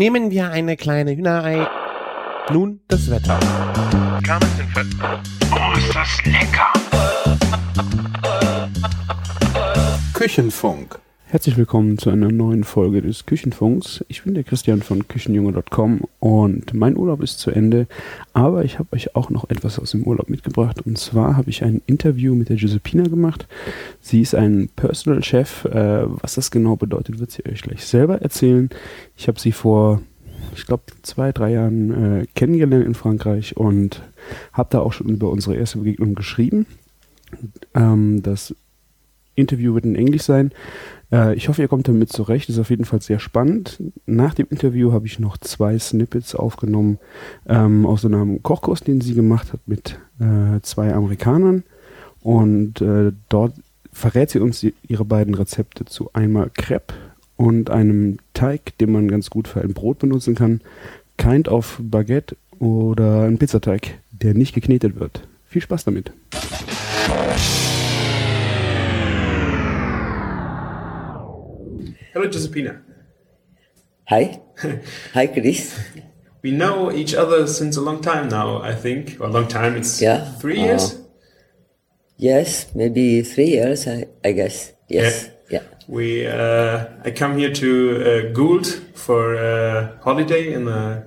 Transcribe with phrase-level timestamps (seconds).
[0.00, 1.68] Nehmen wir eine kleine Hühnerei.
[2.50, 3.38] Nun das Wetter.
[5.52, 6.72] Oh, ist das lecker!
[10.14, 10.98] Küchenfunk.
[11.30, 14.04] Herzlich willkommen zu einer neuen Folge des Küchenfunks.
[14.08, 17.86] Ich bin der Christian von Küchenjunge.com und mein Urlaub ist zu Ende,
[18.32, 21.62] aber ich habe euch auch noch etwas aus dem Urlaub mitgebracht und zwar habe ich
[21.62, 23.46] ein Interview mit der Giuseppina gemacht.
[24.00, 25.66] Sie ist ein Personal Chef.
[25.66, 28.68] Äh, was das genau bedeutet, wird sie euch gleich selber erzählen.
[29.16, 30.02] Ich habe sie vor,
[30.56, 34.02] ich glaube, zwei, drei Jahren äh, kennengelernt in Frankreich und
[34.52, 36.66] habe da auch schon über unsere erste Begegnung geschrieben.
[37.76, 38.52] Ähm, das
[39.40, 40.52] Interview wird in Englisch sein.
[41.12, 42.48] Äh, ich hoffe, ihr kommt damit zurecht.
[42.48, 43.82] Ist auf jeden Fall sehr spannend.
[44.06, 46.98] Nach dem Interview habe ich noch zwei Snippets aufgenommen
[47.48, 51.64] ähm, aus einem Kochkurs, den sie gemacht hat mit äh, zwei Amerikanern.
[52.22, 53.54] Und äh, dort
[53.92, 56.94] verrät sie uns ihre beiden Rezepte zu einmal Crepe
[57.36, 60.60] und einem Teig, den man ganz gut für ein Brot benutzen kann.
[61.16, 65.26] Kind of Baguette oder ein Pizzateig, der nicht geknetet wird.
[65.46, 66.12] Viel Spaß damit.
[72.12, 72.82] Hello, Giuseppina.
[74.08, 74.40] Hi.
[75.14, 75.78] Hi, Chris.
[76.42, 79.16] We know each other since a long time now, I think.
[79.20, 80.24] Well, a long time, it's Yeah.
[80.40, 80.96] three Uh, years.
[82.16, 84.72] Yes, maybe three years, I, I guess.
[84.88, 85.30] Yes.
[85.50, 85.62] Yeah.
[85.88, 87.70] We, uh, I come here to
[88.30, 91.04] uh, Goult for a holiday in, a,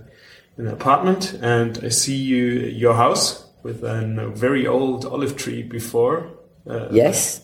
[0.58, 5.64] in an apartment, and I see you, your house with a very old olive tree
[5.64, 6.28] before.
[6.68, 7.42] Uh, Yes.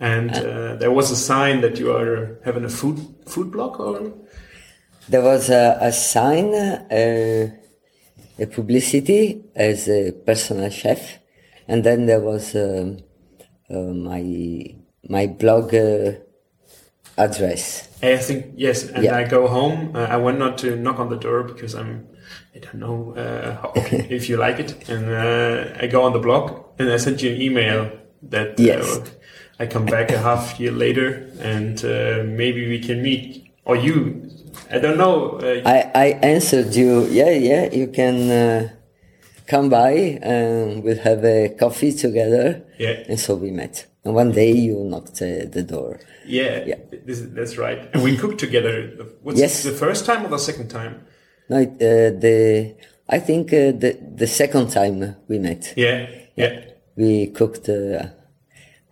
[0.00, 4.12] And uh, there was a sign that you are having a food food blog, or
[5.08, 7.50] There was a, a sign, uh,
[8.38, 11.18] a publicity as a personal chef,
[11.66, 12.98] and then there was um,
[13.70, 14.22] uh, my
[15.08, 16.12] my blog uh,
[17.16, 17.88] address.
[18.02, 19.16] I think yes, and Yeah.
[19.16, 19.96] I go home.
[19.96, 22.06] Uh, I went not to knock on the door because I'm,
[22.54, 23.72] I don't know uh, how,
[24.16, 27.34] if you like it, and uh, I go on the blog and I sent you
[27.34, 27.90] an email
[28.30, 29.00] that Yes.
[29.60, 34.30] I come back a half year later and uh, maybe we can meet or you.
[34.70, 35.38] I don't know.
[35.38, 38.68] Uh, I, I answered you, yeah, yeah, you can uh,
[39.46, 39.90] come by
[40.22, 42.62] and we'll have a coffee together.
[42.78, 43.02] Yeah.
[43.08, 43.86] And so we met.
[44.04, 46.00] And one day you knocked uh, the door.
[46.26, 46.76] yeah, Yeah.
[47.04, 47.88] This, that's right.
[47.94, 48.90] And we cooked together.
[49.22, 49.62] What's Yes.
[49.64, 51.04] the first time or the second time?
[51.48, 52.74] No, uh, the,
[53.08, 56.60] I think uh, the, the second time we met, Yeah, yeah,
[56.94, 58.08] we cooked, uh,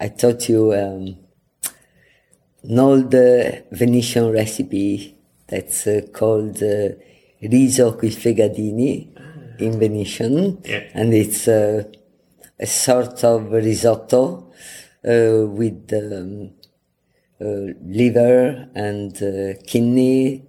[0.01, 1.17] I taught you um,
[2.63, 6.89] an old uh, Venetian recipe that's uh, called uh,
[7.41, 9.09] riso coi fegadini
[9.61, 10.59] in Venetian.
[10.65, 10.83] Yeah.
[10.95, 11.85] And it's uh,
[12.59, 14.53] a sort of risotto
[15.05, 16.51] uh, with um,
[17.41, 20.43] uh, liver and uh, kidney,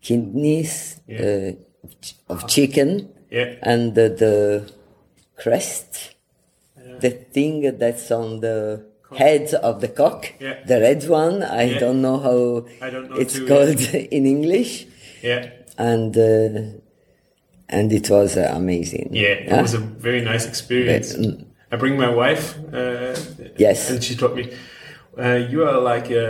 [0.00, 1.52] kidneys uh,
[1.84, 3.56] of ch- of chicken Yeah.
[3.62, 4.72] and the, crust
[5.36, 6.14] crest,
[7.00, 8.84] the thing that's on the
[9.16, 10.56] head of the cock, Yeah.
[10.66, 11.42] the red one.
[11.42, 11.78] I Yeah.
[11.78, 13.80] don't know how I don't know it's too, called
[14.16, 14.86] in English,
[15.22, 15.42] yeah.
[15.78, 16.78] and uh,
[17.68, 19.08] and it was uh, amazing.
[19.12, 21.14] Yeah, it was a very nice experience.
[21.14, 21.44] mm.
[21.70, 22.56] I bring my wife.
[22.72, 23.14] Uh,
[23.58, 23.90] Yes.
[23.90, 24.44] and she told me,
[25.18, 26.26] uh, "You are like a,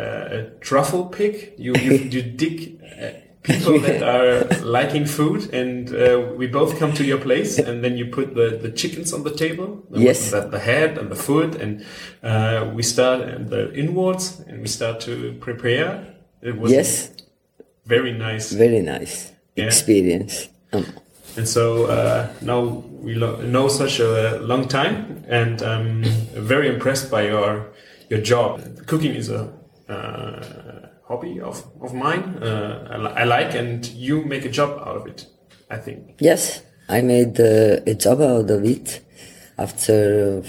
[0.00, 1.52] a, a truffle pig.
[1.58, 3.10] You you, you dig uh,
[3.42, 7.96] people that are liking food, and uh, we both come to your place, and then
[7.96, 9.82] you put the, the chickens on the table.
[9.90, 10.30] The, Yes.
[10.30, 11.84] the, the head and the foot, and
[12.22, 16.04] uh, we start at the inwards, and we start to prepare.
[16.42, 17.10] It was Yes,
[17.86, 18.52] very nice.
[18.52, 19.66] very nice Yeah.
[19.66, 20.48] experience.
[20.72, 20.84] Um,
[21.36, 26.02] And so uh, now we lo- know such a long time, and I'm
[26.34, 27.66] very impressed by your
[28.10, 28.60] your job.
[28.86, 29.42] Cooking is a
[29.88, 30.69] uh,
[31.10, 32.24] hobby of of mine.
[32.42, 35.26] Uh, I, I like, and you make a job out of it.
[35.70, 36.16] I think.
[36.18, 39.00] yes, I made uh, a job out of it
[39.56, 40.42] after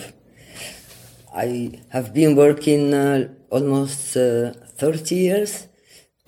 [1.34, 5.68] I have been working uh, almost uh, 30 years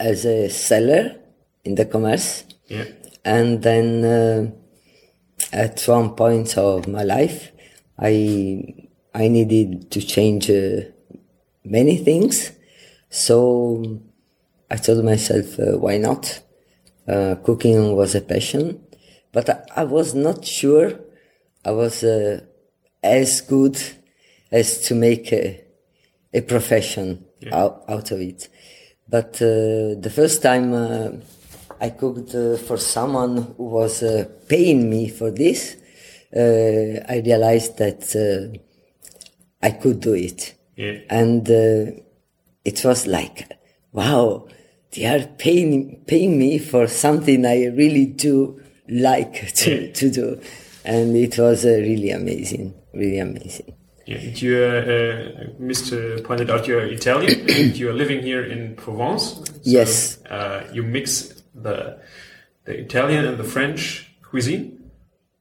[0.00, 1.16] as a seller
[1.64, 2.44] in the commerce.
[2.68, 2.84] Yeah.
[3.24, 4.50] And then uh,
[5.52, 7.52] at one point of my life,
[7.98, 10.82] I I needed to change uh,
[11.64, 12.52] many things.
[13.14, 14.00] So
[14.68, 16.40] I told myself, uh, why not?
[17.06, 18.84] Uh, cooking was a passion,
[19.30, 20.98] but I, I was not sure
[21.64, 22.40] I was uh,
[23.04, 23.80] as good
[24.50, 25.64] as to make a,
[26.32, 28.48] a profession out, out of it.
[29.08, 31.10] But uh, the first time uh,
[31.80, 35.76] I cooked uh, for someone who was uh, paying me for this,
[36.34, 38.58] uh, I realized that uh,
[39.62, 40.54] I could do it.
[40.74, 40.98] Yeah.
[41.08, 42.00] And uh,
[42.64, 43.50] it was like,
[43.92, 44.48] wow,
[44.92, 50.40] they are paying paying me for something I really do like to, to do,
[50.84, 53.74] and it was uh, really amazing, really amazing.
[54.06, 56.22] Yeah, you, uh, uh, Mr.
[56.24, 59.36] pointed out you're Italian and you're living here in Provence.
[59.36, 60.22] So, Yes.
[60.26, 61.98] Uh, you mix the
[62.64, 64.90] the Italian and the French cuisine.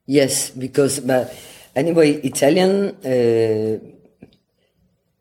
[0.06, 1.36] Yes, because but
[1.76, 3.80] anyway, Italian uh,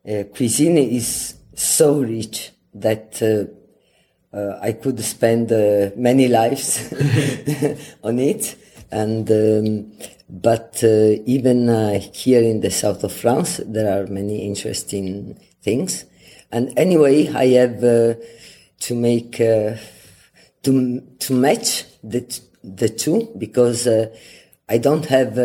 [0.09, 6.91] uh, cuisine is so rich that uh, uh, I could spend uh, many lives
[8.03, 8.55] on it.
[8.91, 9.91] And um,
[10.29, 16.05] but uh, even uh, here in the south of France, there are many interesting things.
[16.51, 18.15] And anyway, I have uh,
[18.81, 19.83] to make to
[20.63, 25.37] to match the the two because I don't have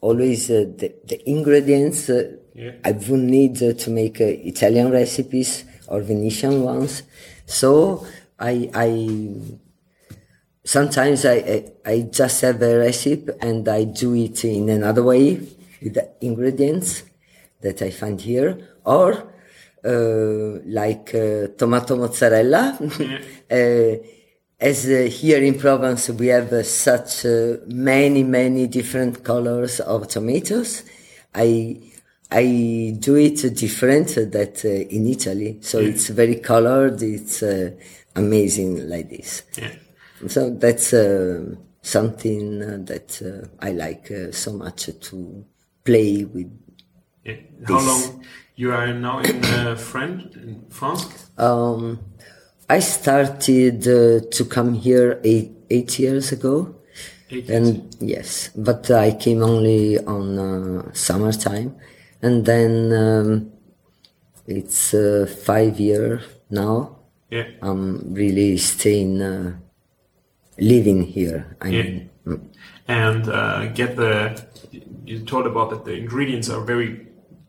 [0.00, 2.10] always the, the ingredients
[2.54, 2.72] Yeah.
[2.84, 7.02] I would need uh, to make uh, Italian recipes or Venetian ones.
[7.46, 8.06] So
[8.38, 8.90] I I
[10.64, 15.40] sometimes I, I I just have a recipe and I do it in another way
[15.80, 17.02] with the ingredients
[17.60, 19.32] that I find here or
[19.84, 22.78] uh, like uh, tomato mozzarella.
[23.50, 23.94] uh,
[24.60, 30.06] as uh, here in Provence we have uh, such uh, many many different colors of
[30.08, 30.84] tomatoes.
[31.34, 31.91] I
[32.34, 37.02] I do it different that uh, in Italy, so it's very colored.
[37.02, 37.70] It's uh,
[38.16, 39.42] amazing like this.
[39.58, 39.72] Yeah.
[40.28, 45.44] So that's uh, something that uh, I like uh, so much to
[45.84, 46.50] play with.
[47.24, 47.36] yeah.
[47.68, 47.86] How This.
[47.88, 48.24] long
[48.56, 51.06] you are now in uh, French in France?
[51.38, 51.98] Um,
[52.68, 56.76] I started uh, to come here eight eight years ago,
[57.30, 61.74] Eight and yes, but I came only on uh, summertime,
[62.22, 63.52] and then um,
[64.46, 66.96] it's uh, five year now.
[67.30, 67.46] Yeah.
[67.62, 69.56] I'm really staying, uh,
[70.58, 71.56] living here.
[71.60, 71.82] I Yeah.
[71.82, 72.40] mean, mm.
[72.88, 74.40] and uh, get the.
[75.04, 77.06] You told about that the ingredients are very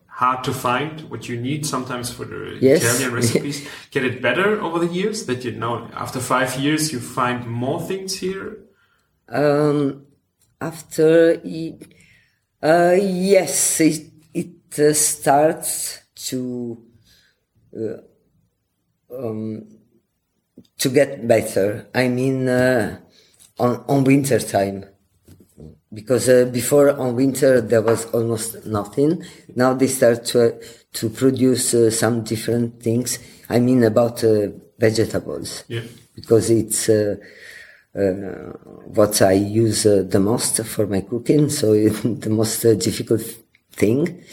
[0.07, 1.01] hard to find.
[1.09, 2.83] What you need sometimes for the Yes.
[2.83, 3.67] Italian recipes.
[3.91, 5.25] get it better over the years.
[5.25, 8.57] That you know after five years you find more things here.
[9.29, 10.05] Um,
[10.61, 11.41] after,
[12.61, 14.12] uh, yes, it,
[14.77, 16.77] it uh, starts to
[17.75, 17.97] uh,
[19.15, 19.67] um,
[20.77, 21.87] to get better.
[21.93, 22.99] I mean, uh,
[23.59, 24.85] on on winter time,
[25.93, 29.23] because uh, before on winter there was almost nothing.
[29.55, 30.59] Now they start to
[30.93, 33.19] to produce uh, some different things.
[33.49, 34.47] I mean about uh,
[34.79, 35.81] vegetables Yeah.
[36.15, 37.15] because it's uh,
[37.95, 38.51] uh,
[38.95, 41.49] what I use uh, the most for my cooking.
[41.49, 43.21] So it's the most uh, difficult
[43.71, 44.23] thing.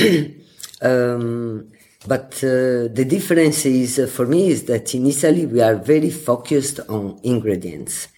[0.82, 1.70] um,
[2.06, 6.10] but uh, the difference is uh, for me is that in Italy we are very
[6.10, 8.08] focused on ingredients,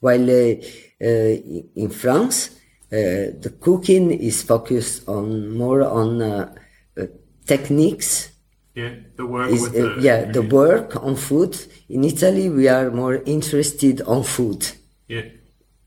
[0.00, 0.54] while uh,
[1.02, 1.34] uh,
[1.76, 2.50] in France
[2.92, 6.54] uh, the cooking is focused on more on uh,
[6.96, 7.06] uh,
[7.46, 8.30] techniques.
[8.74, 8.94] Yeah.
[9.16, 11.56] The work is with the yeah the work on food.
[11.88, 14.66] In italy we are more interested on food.
[15.06, 15.26] Yeah.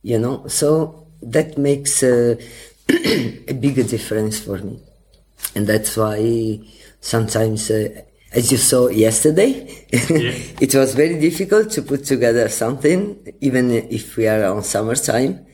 [0.07, 2.35] you know so that makes uh,
[2.89, 4.79] a bigger difference for me
[5.55, 6.59] and that's why
[6.99, 8.01] sometimes uh,
[8.33, 14.27] as you saw yesterday it was very difficult to put together something even if we
[14.27, 15.45] are on summertime.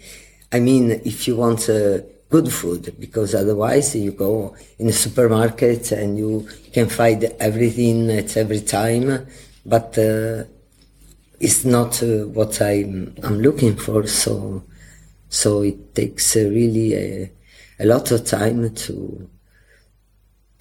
[0.51, 5.91] I mean if you want uh, good food because otherwise you go in a supermarket
[5.91, 9.27] and you can find everything at every time.
[9.65, 10.43] But uh,
[11.39, 14.07] it's not uh, what I'm, I'm looking for.
[14.07, 14.63] So
[15.29, 17.31] so it takes uh, really a,
[17.79, 19.29] a lot of time to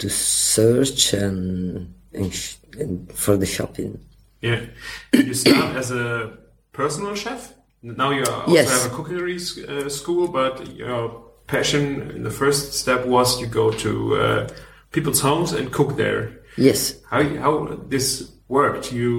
[0.02, 3.99] to search and, and, sh- and for the shopping
[4.42, 4.61] Yeah.
[5.12, 6.32] You start as a
[6.73, 7.40] personal chef.
[7.82, 8.68] Now you also Yes.
[8.75, 11.00] have a cookery uh, school, but your
[11.47, 11.82] passion
[12.16, 14.49] in the first step was you go to uh,
[14.94, 16.23] people's homes and cook there.
[16.68, 16.80] yes
[17.12, 17.52] How how
[17.92, 18.06] this
[18.49, 18.87] worked?
[18.92, 19.12] You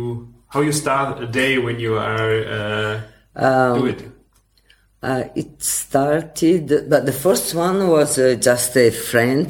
[0.54, 2.96] how you start a day when you are uh,
[3.46, 4.02] Um, do it?
[5.10, 9.48] Uh, it started, but the first one was uh, just a friend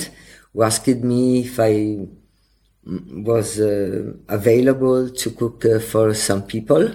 [0.53, 2.07] who asked me if I
[2.85, 6.89] was uh, available to cook uh, for some people,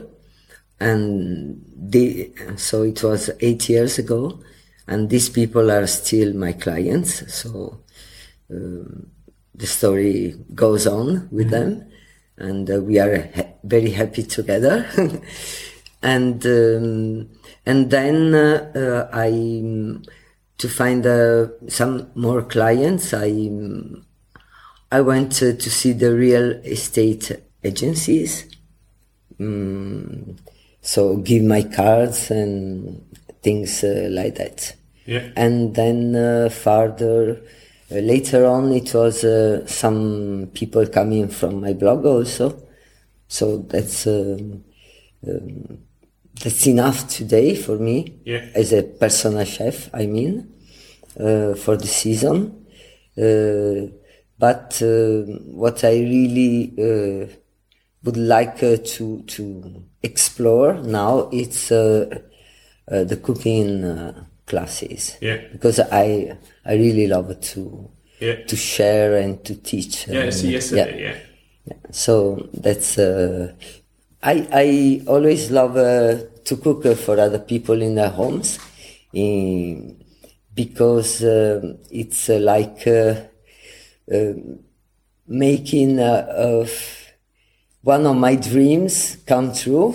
[0.81, 4.41] and they, so it was eight years ago,
[4.87, 7.33] and these people are still my clients.
[7.35, 7.81] So
[8.51, 9.09] um,
[9.55, 11.91] the story goes on with them,
[12.37, 14.87] and uh, we are ha- very happy together.
[16.03, 17.29] and um,
[17.67, 19.31] and then uh, uh, I
[20.59, 23.15] to find uh, some more clients.
[23.15, 23.51] I
[24.91, 28.45] I went uh, to see the real estate agencies
[29.39, 30.39] mm,
[30.81, 33.05] so give my cards and
[33.43, 34.75] things uh, like that.
[35.07, 35.29] Yeah.
[35.37, 37.41] And then uh, further,
[37.91, 42.63] uh, later on, it was uh, some people coming from my blog also.
[43.27, 44.65] So that's um,
[45.27, 45.79] um,
[46.43, 48.45] that's enough today for me Yeah.
[48.55, 49.91] as a personal chef.
[49.95, 50.53] I mean,
[51.19, 52.67] uh, for the season.
[53.17, 53.91] Uh,
[54.39, 57.27] but uh, what I really uh,
[58.05, 62.07] would like uh, to to explore now it's uh,
[62.89, 65.39] uh, the cooking uh, classes Yeah.
[65.53, 67.91] because I I really love to
[68.21, 68.45] Yeah.
[68.47, 70.07] to share and to teach.
[70.07, 71.01] Yeah, see yesterday.
[71.03, 71.75] Yeah.
[71.91, 73.53] so that's uh,
[74.23, 78.59] I I always love uh, to cook uh, for other people in their homes,
[79.13, 80.03] in,
[80.55, 83.15] because um it's uh, like uh,
[84.17, 84.33] uh,
[85.27, 86.71] making of
[87.83, 88.95] one of my dreams
[89.27, 89.89] come true.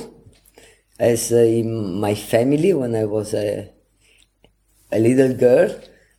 [1.00, 3.70] As in my family, when I was a
[4.92, 5.70] a little girl,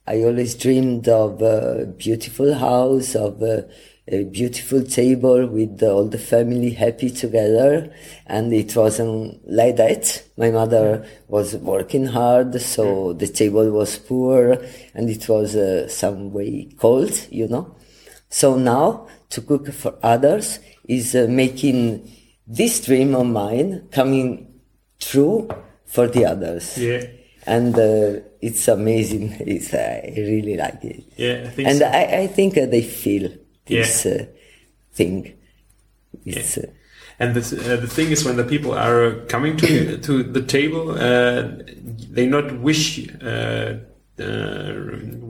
[0.07, 3.69] I always dreamed of a beautiful house, of a,
[4.07, 7.93] a beautiful table with all the family happy together.
[8.27, 10.23] And it wasn't like that.
[10.37, 14.59] My mother was working hard, so the table was poor
[14.95, 17.75] and it was uh, some way cold, you know.
[18.29, 22.11] So now to cook for others is uh, making
[22.47, 24.61] this dream of mine coming
[25.01, 25.49] true
[25.87, 27.07] for the others Yeah.
[27.47, 29.35] and uh, it's amazing.
[29.47, 31.87] It's, I really like it, Yeah, I think and so.
[31.87, 33.31] I, I think uh, they feel
[33.67, 34.27] this uh,
[34.93, 35.35] thing.
[36.25, 36.67] It's, uh,
[37.19, 40.91] And the, uh, the thing is, when the people are coming to to the table,
[40.91, 41.63] uh,
[42.17, 43.79] they not wish uh,
[44.19, 44.73] uh,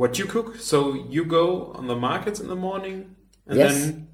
[0.00, 0.57] what you cook.
[0.57, 0.76] So
[1.11, 2.97] you go on the markets in the morning,
[3.47, 3.75] and Yes.
[3.75, 4.09] then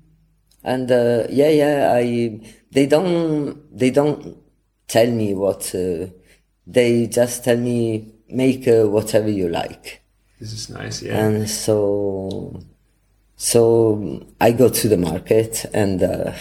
[0.64, 1.92] and uh, yeah, yeah.
[1.94, 2.40] I
[2.72, 4.36] they don't they don't
[4.88, 6.06] tell me what uh,
[6.66, 7.78] they just tell me
[8.28, 10.02] make uh, whatever you like,
[10.40, 11.02] this is nice.
[11.06, 12.60] Yeah, and so
[13.40, 16.02] so I go to the market and.
[16.02, 16.32] Uh,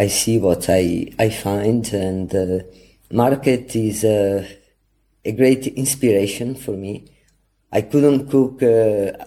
[0.00, 2.60] I see what I, I find, and uh,
[3.10, 4.46] market is uh,
[5.24, 7.10] a great inspiration for me.
[7.72, 9.24] I couldn't cook uh,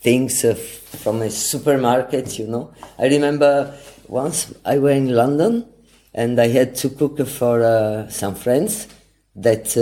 [0.00, 2.72] things uh, from a supermarket, you know.
[2.98, 3.76] I remember
[4.08, 5.68] once I were in London
[6.14, 8.88] and I had to cook for some friends
[9.36, 9.76] that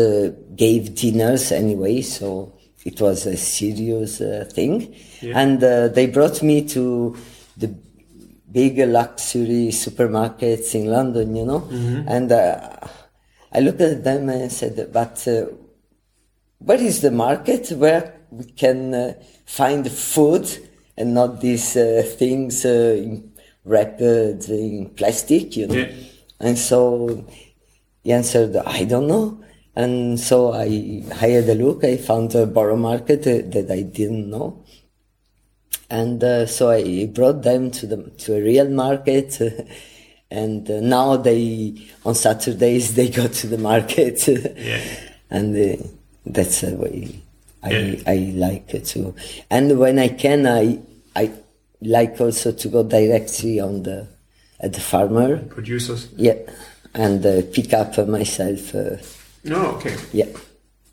[0.57, 4.50] gave dinners anyway, so it was a serious uh,
[5.22, 7.16] And uh, they brought me to
[7.56, 7.75] the
[8.50, 11.68] big luxury supermarkets in London, you know.
[12.06, 12.70] And uh,
[13.52, 15.46] I looked at them and said, but uh,
[16.58, 19.14] where is the market where we can uh,
[19.46, 20.46] find food
[20.96, 23.32] and not these uh, things uh, in,
[23.64, 25.75] wrapped in plastic, you know?
[25.75, 25.92] Yeah.
[26.40, 27.25] And so
[28.02, 29.42] he answered, I don't know.
[29.75, 31.84] And so I, I had a look.
[31.84, 34.64] I found a borough market uh, that I didn't know
[35.90, 39.40] and uh, so I brought them to the to a real market,
[40.30, 44.80] and uh, now they on Saturdays they go to the market, Yeah.
[45.30, 45.83] and uh,
[46.26, 47.21] that's the way
[47.62, 48.02] I Yeah.
[48.07, 49.14] I like it too.
[49.50, 50.78] And when I can, I
[51.16, 51.30] I
[51.80, 54.07] like also to go directly on the
[54.61, 56.09] at the farmer, producers.
[56.16, 56.35] yeah,
[56.95, 58.97] and uh, pick up myself, uh,
[59.45, 59.95] No, okay.
[60.12, 60.26] yeah.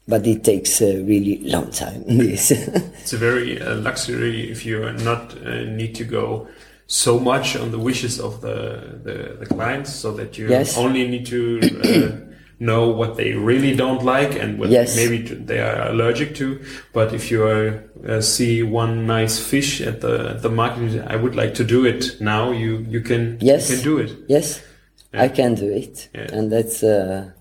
[0.07, 2.03] But it takes a really long time.
[2.07, 2.51] This.
[2.51, 6.47] It's a very uh, luxury if you are not uh, need to go
[6.87, 10.77] so much on the wishes of the the, the clients, so that you Yes.
[10.77, 14.95] only need to uh, know what they really don't like and what Yes.
[14.95, 16.59] maybe they are allergic to.
[16.93, 21.15] But if you are, uh, see one nice fish at the at the market, I
[21.15, 22.51] would like to do it now.
[22.51, 23.69] You you can Yes.
[23.69, 24.11] you can do it.
[24.29, 24.61] Yes,
[25.13, 26.37] I can do it, Yeah.
[26.37, 27.31] and that's uh,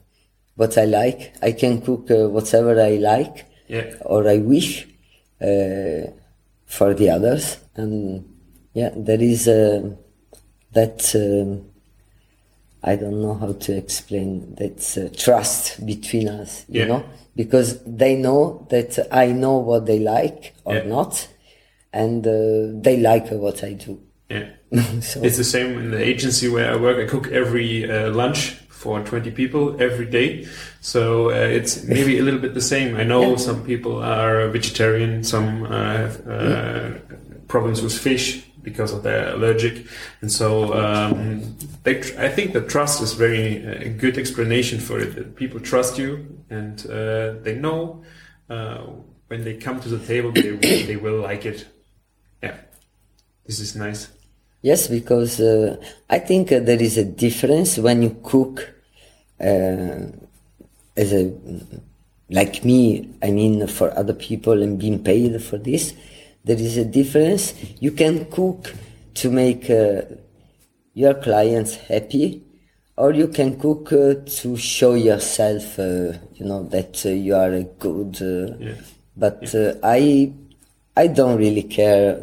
[0.56, 1.34] what I like.
[1.42, 3.94] I can cook uh, whatever I like Yeah.
[4.04, 4.86] or I wish
[5.40, 6.10] uh,
[6.66, 8.24] for the others, and
[8.74, 9.90] yeah, there is uh,
[10.72, 11.14] that.
[11.14, 11.70] Um,
[12.86, 16.86] I don't know how to explain that uh, trust between us, you Yeah.
[16.88, 20.82] know, because they know that I know what they like or Yeah.
[20.84, 21.26] not,
[21.94, 23.98] and uh, they like what I do.
[24.28, 24.48] Yeah.
[25.00, 26.98] so It's the same in the agency where I work.
[26.98, 30.46] I cook every uh, lunch for 20 people every day.
[30.82, 32.96] So uh, it's maybe a little bit the same.
[32.96, 33.36] I know Yeah.
[33.48, 36.90] some people are vegetarian, some uh, have uh,
[37.48, 39.86] problems with fish because of their allergic.
[40.20, 44.96] And so um, they tr- I think the trust is very uh, good explanation for
[45.00, 45.34] it.
[45.34, 46.10] People trust you
[46.50, 48.02] and uh, they know
[48.50, 48.78] uh,
[49.28, 50.60] when they come to the table, they, will-
[50.90, 51.64] they will like it.
[52.42, 52.56] Yeah.
[53.46, 54.08] This is nice.
[54.62, 55.76] Yes, because uh,
[56.08, 58.73] I think uh, there is a difference when you cook
[60.96, 61.32] as a
[62.30, 63.08] like me.
[63.22, 65.94] I mean, for other people and being paid for this,
[66.44, 67.54] there is a difference.
[67.80, 68.74] You can cook
[69.14, 70.02] to make uh,
[70.94, 72.42] your clients happy,
[72.96, 75.78] or you can cook uh, to show yourself.
[75.78, 78.16] Uh, you know that uh, you are a good.
[78.20, 78.74] Uh, Yeah.
[79.16, 80.32] But uh, I,
[80.96, 82.20] I don't really care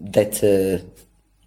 [0.00, 0.84] that uh,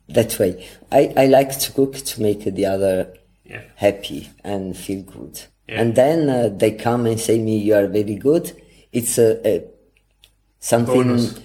[0.08, 0.66] that way.
[0.92, 3.14] I, I like to cook to make the other
[3.50, 3.62] Yeah.
[3.76, 5.42] happy and feel good.
[5.68, 5.82] Yeah.
[5.82, 8.52] And then uh, they come and say me, "You are very good."
[8.92, 9.64] It's a, a
[10.60, 11.40] something Bonus.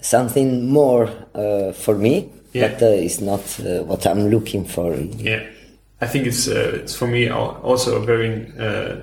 [0.00, 2.68] something more uh, for me, Yeah.
[2.68, 4.94] but uh, it's not uh, what I'm looking for.
[4.94, 5.42] Yeah,
[6.00, 8.96] I think it's uh, it's for me also a very uh,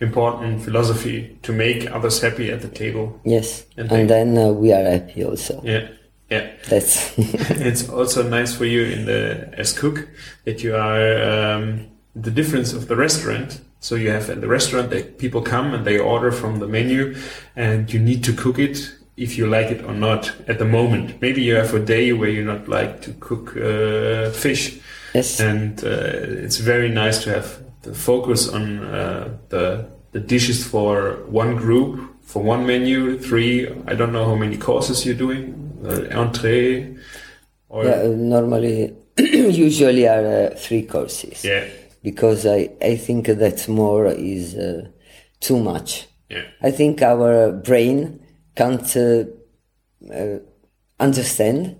[0.00, 3.20] important philosophy to make others happy at the table.
[3.24, 5.60] Yes, And and, then uh, we are happy also.
[5.64, 5.88] Yeah,
[6.34, 6.52] yeah.
[6.68, 10.08] That's it's also nice for you in the as cook
[10.44, 13.60] that you are um, the difference of the restaurant.
[13.80, 17.14] So you have at the restaurant that people come and they order from the menu,
[17.54, 21.20] and you need to cook it if you like it or not at the moment.
[21.20, 24.80] Maybe you have a day where you not like to cook uh, fish,
[25.14, 25.38] yes.
[25.38, 31.18] and uh, it's very nice to have the focus on uh, the the dishes for
[31.26, 36.96] one group for one menu three i don't know how many courses you're doing entree
[37.68, 41.44] or Yeah, uh, normally, usually are uh, three courses.
[41.44, 41.64] yeah
[42.02, 44.88] Because I, I think that more is uh,
[45.40, 46.06] too much.
[46.30, 48.20] yeah I think our brain
[48.56, 49.24] can't uh,
[50.12, 50.38] uh,
[51.00, 51.76] understand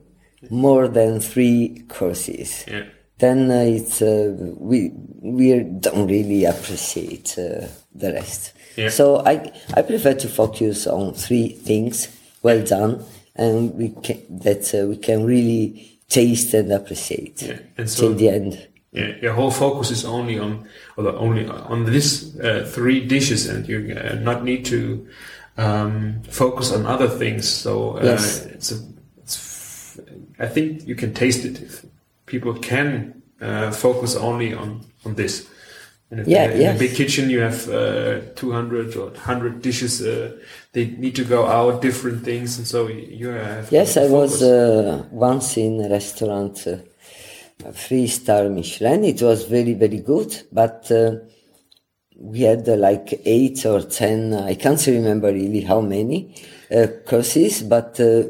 [0.51, 2.65] more than three courses.
[2.69, 2.85] yeah
[3.19, 4.91] Then uh, it's uh, we
[5.23, 8.53] we don't really appreciate uh, the rest.
[8.77, 8.91] Yeah.
[8.91, 12.09] So I I prefer to focus on three things
[12.43, 13.05] well done,
[13.37, 18.15] and we can that uh, we can really taste and appreciate Yeah, and so- till
[18.15, 18.69] the end.
[18.93, 20.53] yeah your whole focus is only on
[20.97, 25.07] or only on this uh, three dishes and you uh, not need to
[25.57, 28.47] um, focus on other things so uh, Yes.
[28.47, 28.79] it's a
[29.19, 30.01] it's
[30.39, 31.85] i think you can taste it if
[32.27, 35.47] people can uh, focus only on on this
[36.19, 40.37] and Yeah, in, a, big kitchen you have uh, 200 or 100 dishes uh,
[40.73, 45.05] they need to go out different things and so you have Yes, I was uh,
[45.11, 46.77] once in a restaurant, uh,
[47.65, 49.05] a three star Michelin.
[49.05, 51.17] It was very, very good, but uh,
[52.17, 56.35] we had uh, like eight or ten, I can't remember really how many
[56.71, 58.25] uh, courses, but uh,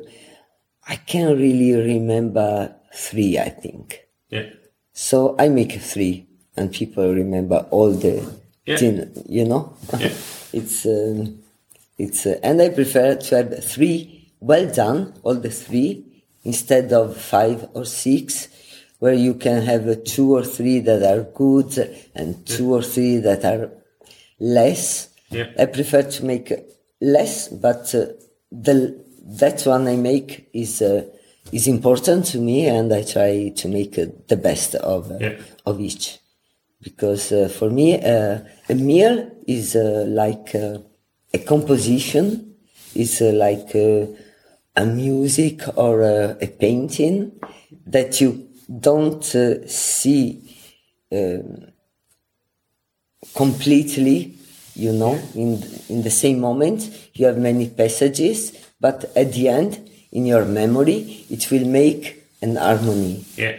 [0.87, 4.07] I can't really remember three, I think.
[4.31, 4.49] yeah
[4.93, 8.23] So I make three, and people remember all the
[8.67, 8.77] Yeah.
[8.77, 9.75] din- you know.
[9.99, 10.13] Yeah.
[10.53, 11.39] it's um,
[11.99, 16.05] it's uh, and I prefer to have three well done, all the three,
[16.45, 18.49] instead of five or six,
[18.99, 21.71] where you can have uh, two or three that are good
[22.15, 23.71] and two or three that are
[24.41, 25.09] less.
[25.31, 25.49] Yeah.
[25.59, 26.53] I prefer to make
[27.01, 28.07] less, but uh,
[28.53, 29.03] the
[29.41, 31.05] that one I make is uh,
[31.53, 35.37] is important to me, and I try to make uh, the best of uh, Yeah.
[35.67, 36.19] of each.
[36.85, 40.79] Because uh, for me, uh, a meal is uh, like uh,
[41.33, 42.55] a composition,
[42.95, 44.07] is uh, like uh,
[44.77, 47.33] a music or a, a painting
[47.87, 48.49] that you
[48.81, 50.41] don't uh, see
[53.35, 54.35] completely,
[54.75, 56.91] you know, in in the same moment.
[57.15, 59.79] You have many passages, but at the end,
[60.13, 63.25] in your memory, it will make an harmony.
[63.37, 63.57] Yeah,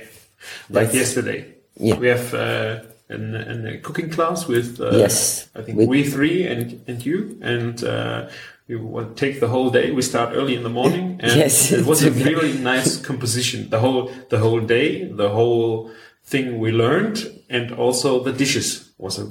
[0.69, 1.45] like That's- yesterday.
[1.77, 1.97] Yeah.
[1.99, 6.03] we have uh, an, an, a cooking class with uh, Yes, I think with- we
[6.03, 8.27] three and and you and uh,
[8.67, 9.91] we will take the whole day.
[9.91, 13.69] We start early in the morning, and Yes, it was a really nice composition.
[13.69, 15.91] The whole the whole day, the whole
[16.23, 17.17] thing we learned,
[17.49, 19.27] and also the dishes was a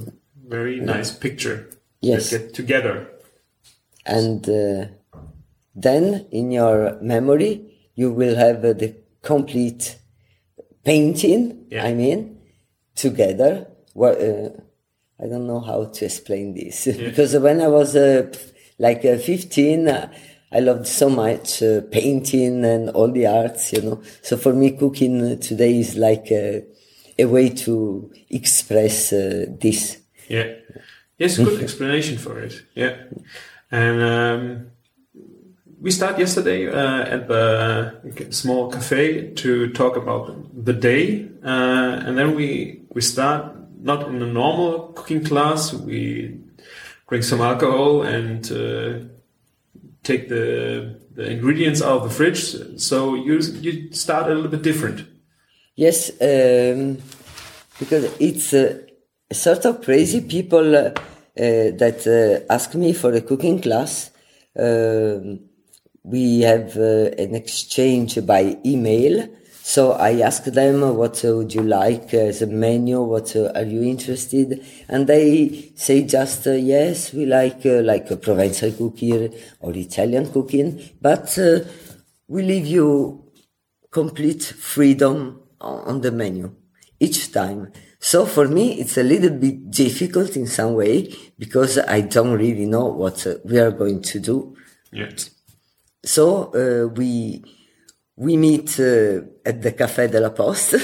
[0.48, 1.68] very nice picture.
[2.00, 2.30] Yes.
[2.30, 3.08] get together.
[4.06, 4.86] and uh,
[5.74, 7.52] then in your memory
[7.94, 9.96] you will have uh, the complete
[10.84, 11.86] painting Yeah.
[11.88, 12.38] i mean
[12.94, 14.50] together what uh,
[15.20, 18.30] i don't know how to explain this because when i was uh,
[18.78, 20.12] like uh, 15 uh,
[20.52, 24.70] i loved so much uh, painting and all the arts you know so for me
[24.72, 26.60] cooking today is like uh,
[27.18, 30.54] a way to express uh, this Yeah.
[31.18, 32.64] Yes, good explanation for it.
[32.74, 32.96] Yeah.
[33.70, 34.66] And um,
[35.80, 42.18] we start yesterday uh, at the small cafe to talk about the day, uh, and
[42.18, 45.72] then we we start not in a normal cooking class.
[45.72, 46.40] We
[47.08, 49.06] drink some alcohol and uh,
[50.02, 52.80] take the the ingredients out of the fridge.
[52.80, 55.06] So you you start a little bit different.
[55.76, 56.98] Yes, um,
[57.78, 58.78] because it's uh,
[59.32, 60.92] sort of crazy people uh,
[61.34, 64.10] that uh, ask me for a cooking class.
[64.56, 65.40] Um
[66.04, 69.26] we have uh, an exchange by email.
[69.66, 73.00] So I ask them, what would you like as a menu?
[73.00, 74.62] What are you interested?
[74.90, 80.30] And they say just, uh, yes, we like, uh, like a Provençal cooking or Italian
[80.30, 81.60] cooking, but uh,
[82.28, 83.24] we leave you
[83.90, 86.54] complete freedom on the menu
[87.00, 87.72] each time.
[87.98, 92.66] So for me, it's a little bit difficult in some way because I don't really
[92.66, 94.56] know what uh, we are going to do.
[94.92, 95.30] Yet.
[96.04, 97.42] So uh, we
[98.16, 100.76] we meet uh, at the Café de la Poste,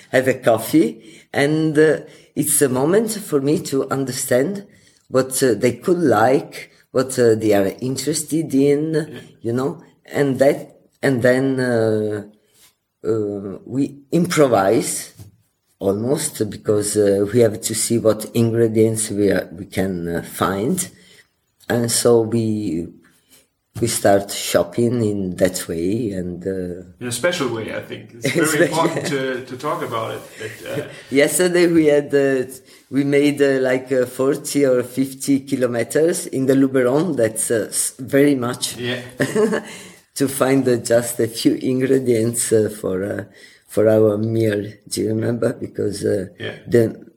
[0.10, 2.00] have a coffee, and uh,
[2.34, 4.66] it's a moment for me to understand
[5.08, 10.80] what uh, they could like, what uh, they are interested in, you know, and that,
[11.02, 12.24] and then uh,
[13.06, 15.14] uh, we improvise
[15.78, 20.90] almost because uh, we have to see what ingredients we are, we can uh, find,
[21.68, 22.88] and so we
[23.80, 28.12] we start shopping in that way and uh, In a special way, I think.
[28.14, 30.22] It's very important to, to talk about it.
[30.62, 32.44] That, uh, yesterday we had uh,
[32.90, 37.16] we made uh, like uh, 40 or 50 kilometers in the luberon.
[37.16, 38.76] That's uh, very much.
[38.76, 39.00] Yeah,
[40.14, 43.24] to find uh, just a few ingredients uh, for uh,
[43.66, 44.70] for our meal.
[44.88, 45.54] Do you remember?
[45.54, 46.56] Because uh, Yeah.
[46.68, 47.10] the,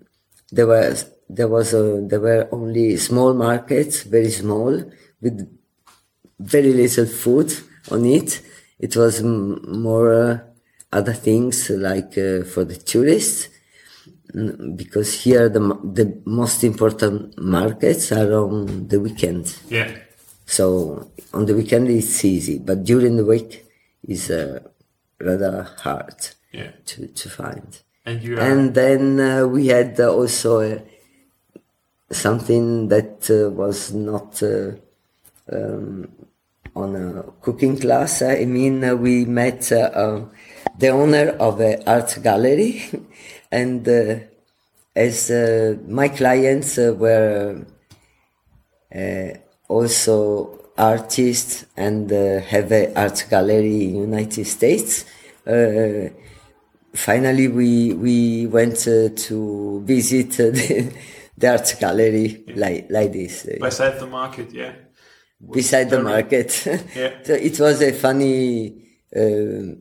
[0.52, 4.72] there was there was uh, there were only small markets very small
[5.22, 5.38] with
[6.40, 7.54] very little food
[7.92, 8.42] on it
[8.80, 10.40] it was m- more uh,
[10.92, 13.50] other things like uh, for the tourists
[14.76, 15.60] because here the
[16.00, 19.90] the most important markets are on the weekend yeah,
[20.46, 23.66] so on the weekend it's easy, but during the week
[24.08, 24.60] is uh,
[25.20, 26.72] rather hard yeah.
[26.86, 27.82] to, to find.
[28.06, 30.80] And you are And then uh, we had also uh,
[32.12, 34.72] something that uh, was not uh,
[35.52, 36.10] um,
[36.76, 38.22] on a cooking class.
[38.22, 40.26] I mean, uh, we met uh, uh,
[40.78, 42.84] the owner of an art gallery,
[43.52, 44.20] and uh,
[44.96, 47.66] as uh, my clients uh, were
[48.94, 49.30] uh,
[49.68, 55.06] also artists and uh, have an art gallery in United States.
[55.48, 56.10] Uh,
[56.94, 60.94] finally, we we went uh, to visit uh, the,
[61.38, 63.46] the art gallery like like this.
[63.60, 64.52] beside the market.
[64.52, 64.74] Yeah,
[65.52, 66.52] beside the market.
[66.96, 67.12] Yeah.
[67.24, 68.76] so it was a funny
[69.16, 69.76] uh,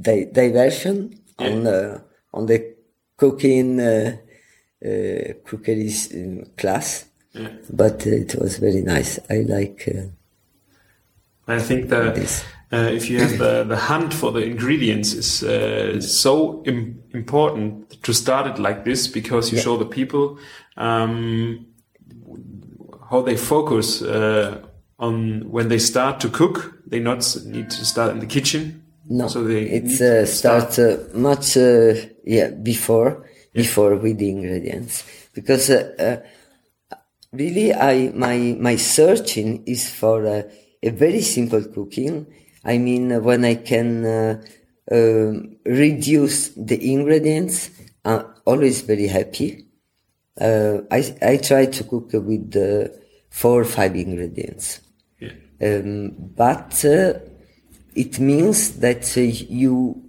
[0.00, 2.00] di- diversion on uh,
[2.32, 2.74] on the
[3.16, 4.16] cooking uh,
[4.84, 7.48] uh, cookery uh, class, yeah.
[7.70, 9.18] but it was very nice.
[9.30, 9.88] I like.
[9.88, 10.08] Uh,
[11.50, 12.18] I think that
[12.72, 18.02] uh, if you have the, the hunt for the ingredients is uh, so Im- important
[18.02, 19.64] to start it like this because you Yeah.
[19.64, 20.38] show the people
[20.76, 21.64] um,
[23.10, 24.60] how they focus uh,
[24.98, 26.74] on when they start to cook.
[26.86, 28.82] They not need to start in the kitchen.
[29.10, 35.04] No, so they it's uh, start uh, much uh, yeah before before with the ingredients
[35.32, 35.94] because uh,
[36.92, 36.96] uh,
[37.32, 40.42] really I my my searching is for uh,
[40.82, 42.26] a very simple cooking.
[42.64, 44.42] I mean when I can uh,
[44.90, 47.70] um, reduce the ingredients,
[48.04, 49.68] I'm always very happy.
[50.38, 52.88] Uh, I I try to cook with uh,
[53.30, 54.80] four or five ingredients.
[55.60, 57.14] Um, but uh,
[57.94, 60.04] it means that uh, you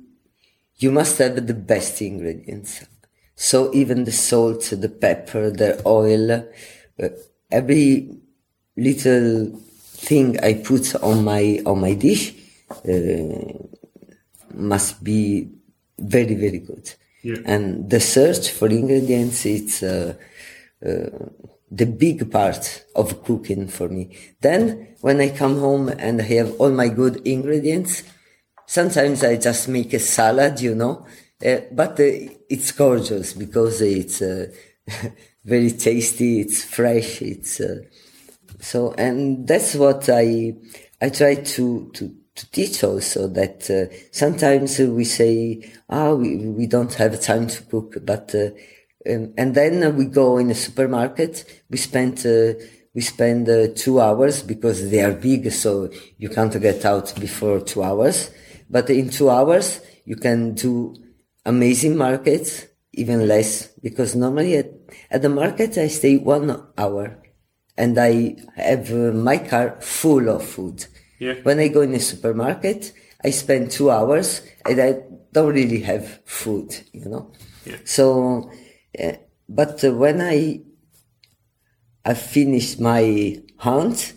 [0.78, 2.86] you must have the best ingredients.
[3.36, 7.10] So even the salt, the pepper, the oil, uh,
[7.52, 8.18] every
[8.78, 9.60] little
[10.08, 12.34] thing I put on my on my dish
[12.88, 13.54] uh,
[14.54, 15.50] must be
[15.98, 16.94] very very good.
[17.24, 17.38] Yeah.
[17.46, 20.14] And the search for ingredients it's uh,
[20.86, 21.10] uh,
[21.72, 24.16] the big part of cooking for me.
[24.42, 28.04] Then when I come home and I have all my good ingredients,
[28.66, 31.06] sometimes I just make a salad, you know,
[31.46, 34.48] uh, but uh, it's gorgeous because it's uh,
[35.46, 37.62] very tasty, it's fresh, it's
[38.60, 40.54] so, and that's what I
[41.02, 46.94] I try to to, to teach also that sometimes we say, ah, we we don't
[46.96, 48.36] have time to cook, but
[49.08, 51.64] um, and then we go in a supermarket.
[51.70, 52.54] We spend uh,
[52.94, 57.62] we spend uh, two hours because they are big, so you can't get out before
[57.62, 58.32] two hours.
[58.70, 60.96] But in two hours, you can do
[61.46, 64.72] amazing markets, even less, because normally at,
[65.10, 67.22] at the market I stay one hour
[67.78, 70.86] and I have uh, my car full of food.
[71.20, 71.36] Yeah.
[71.44, 72.92] When I go in a supermarket,
[73.24, 77.32] I spend two hours and I don't really have food, you know.
[77.66, 77.78] Yeah.
[77.86, 78.52] So,
[78.98, 79.14] uh,
[79.48, 80.62] but uh, when I
[82.06, 84.14] I finish my hunt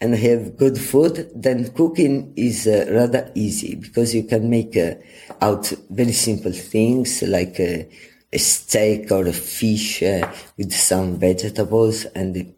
[0.00, 4.94] and have good food, then cooking is uh, rather easy because you can make uh,
[5.40, 7.84] out very simple things like uh,
[8.32, 12.52] a steak or a fish uh, with some vegetables and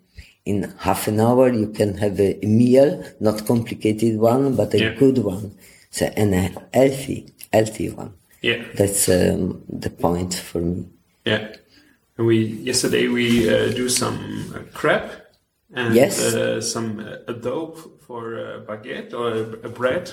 [0.45, 4.95] in half an hour you can have a meal, not complicated one, but a Yeah.
[4.95, 5.53] good one.
[5.91, 7.19] So, and a healthy,
[7.53, 8.13] healthy one.
[8.43, 8.65] Yeah.
[8.75, 10.87] That's um, the point for me.
[11.29, 11.43] Yeah.
[12.17, 12.37] And we
[12.71, 14.19] yesterday we uh, do some
[14.55, 15.11] uh, crepe
[15.75, 16.19] and Yes.
[16.35, 17.75] uh, some uh, dough
[18.07, 20.11] for uh, baguette or a, a bread.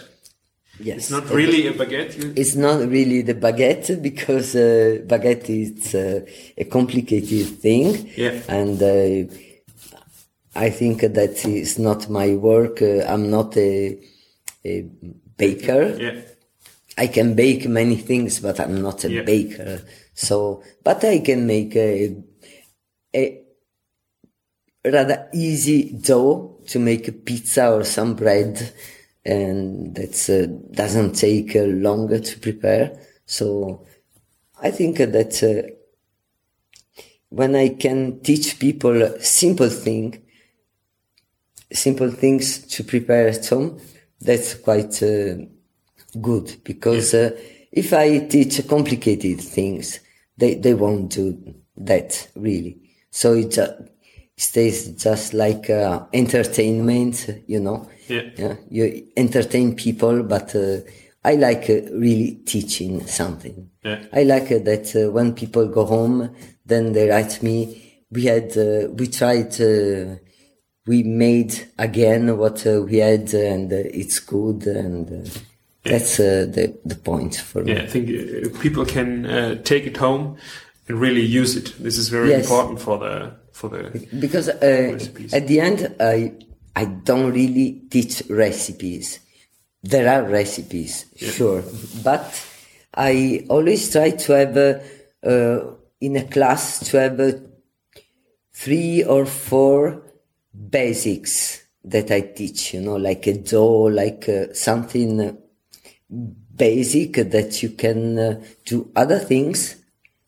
[0.79, 0.97] Yes.
[0.97, 2.37] It's not really a baguette.
[2.37, 6.25] It's not really the baguette because uh, baguette is uh,
[6.57, 8.11] a complicated thing.
[8.17, 8.41] Yeah.
[8.49, 9.33] And uh,
[10.55, 12.81] I think that is not my work.
[12.81, 13.97] Uh, I'm not a,
[14.65, 14.81] a
[15.37, 15.95] baker.
[15.99, 16.21] yeah.
[16.97, 19.23] I can bake many things, but I'm not a Yeah.
[19.23, 19.81] baker.
[20.15, 22.15] So, but I can make a,
[23.13, 23.41] a
[24.85, 28.73] rather easy dough to make a pizza or some bread,
[29.25, 32.97] and that uh, doesn't take uh, longer to prepare.
[33.25, 33.85] So,
[34.61, 35.69] I think that uh,
[37.29, 40.23] when I can teach people simple thing,
[41.73, 43.81] simple things to prepare at home,
[44.21, 45.35] that's quite uh,
[46.21, 47.31] good because uh,
[47.71, 49.99] if I teach complicated things,
[50.37, 52.81] they, they won't do that really.
[53.09, 53.73] So it just
[54.37, 57.89] stays just like uh, entertainment, you know.
[58.07, 58.29] Yeah.
[58.37, 60.79] Yeah, you entertain people, but uh,
[61.23, 63.69] I like uh, really teaching something.
[63.83, 64.03] Yeah.
[64.13, 68.03] I like uh, that uh, when people go home, then they write me.
[68.11, 70.17] We had, uh, we tried, uh,
[70.85, 75.29] we made again what uh, we had, and uh, it's good, and uh,
[75.85, 77.73] that's uh, the the point for me.
[77.73, 80.37] Yeah, I think uh, people can uh, take it home
[80.87, 81.73] and really use it.
[81.79, 82.43] This is very Yes.
[82.45, 84.97] important for the for the because uh,
[85.33, 86.33] at the end I
[86.75, 89.19] I don't really teach recipes.
[89.83, 91.63] There are recipes, sure,
[92.03, 92.25] but
[92.95, 94.79] I always try to have uh,
[95.23, 97.31] uh, in a class to have uh,
[98.51, 100.01] three or four
[100.69, 102.73] basics that I teach.
[102.73, 105.37] You know, like a dough, like uh, something
[106.09, 109.77] basic that you can uh, do other things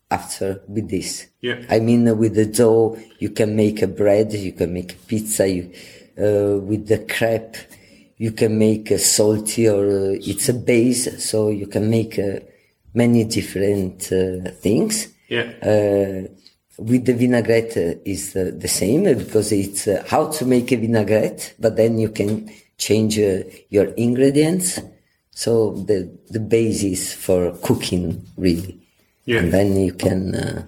[0.09, 1.27] after with this.
[1.41, 1.63] Yeah.
[1.69, 5.47] I mean, with the dough, you can make a bread, you can make a pizza,
[5.47, 5.71] you,
[6.17, 7.57] uh, with the crepe,
[8.17, 12.39] you can make a salty or uh, it's a base, so you can make uh,
[12.93, 15.09] many different uh, things.
[15.29, 16.27] yeah Uh,
[16.79, 21.97] with the vinaigrette is the same because it's how to make a vinaigrette, but then
[21.97, 24.79] you can change your ingredients.
[25.43, 28.73] So the the basis for cooking really,
[29.25, 29.39] Yeah.
[29.43, 30.67] and then you can uh,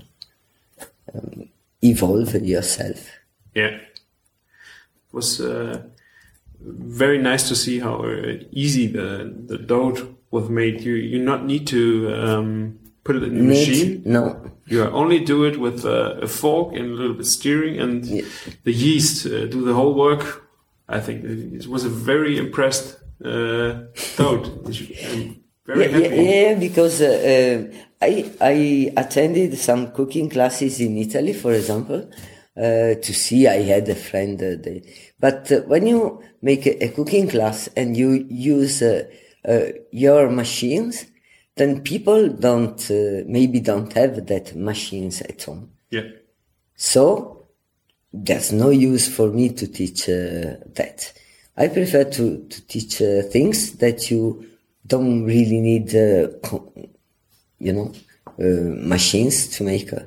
[1.13, 1.49] um,
[1.81, 2.99] evolve yourself.
[3.55, 3.77] yeah.
[5.11, 5.81] It was uh,
[7.01, 9.95] very nice to see how uh, easy the the dough
[10.31, 10.81] was made.
[10.85, 11.79] You you not need to
[12.13, 14.01] um, put it in the Need- machine.
[14.05, 14.21] No,
[14.67, 18.25] You only do it with uh, a fork and a little bit steering, and Yeah.
[18.63, 20.23] the yeast uh, do the whole work.
[20.87, 23.83] I think it was a very impressed uh,
[24.15, 24.47] toad.
[25.03, 26.15] I'm very yeah, happy.
[26.15, 32.09] yeah, yeah, because uh, uh, I I attended some cooking classes in Italy, for example,
[32.57, 33.47] uh, to see.
[33.47, 34.83] I had a friend, uh, they,
[35.19, 39.03] but uh, when you make a, a cooking class and you use uh,
[39.45, 41.05] uh, your machines,
[41.55, 45.71] then people don't uh, maybe don't have that machines at home.
[45.91, 46.03] Yeah,
[46.75, 47.47] So
[48.13, 51.13] there's no use for me to teach uh, that.
[51.59, 54.45] I prefer to, to teach uh, things that you
[54.87, 56.29] don't really need, uh,
[57.59, 57.91] you know,
[58.39, 60.05] uh, machines to make uh,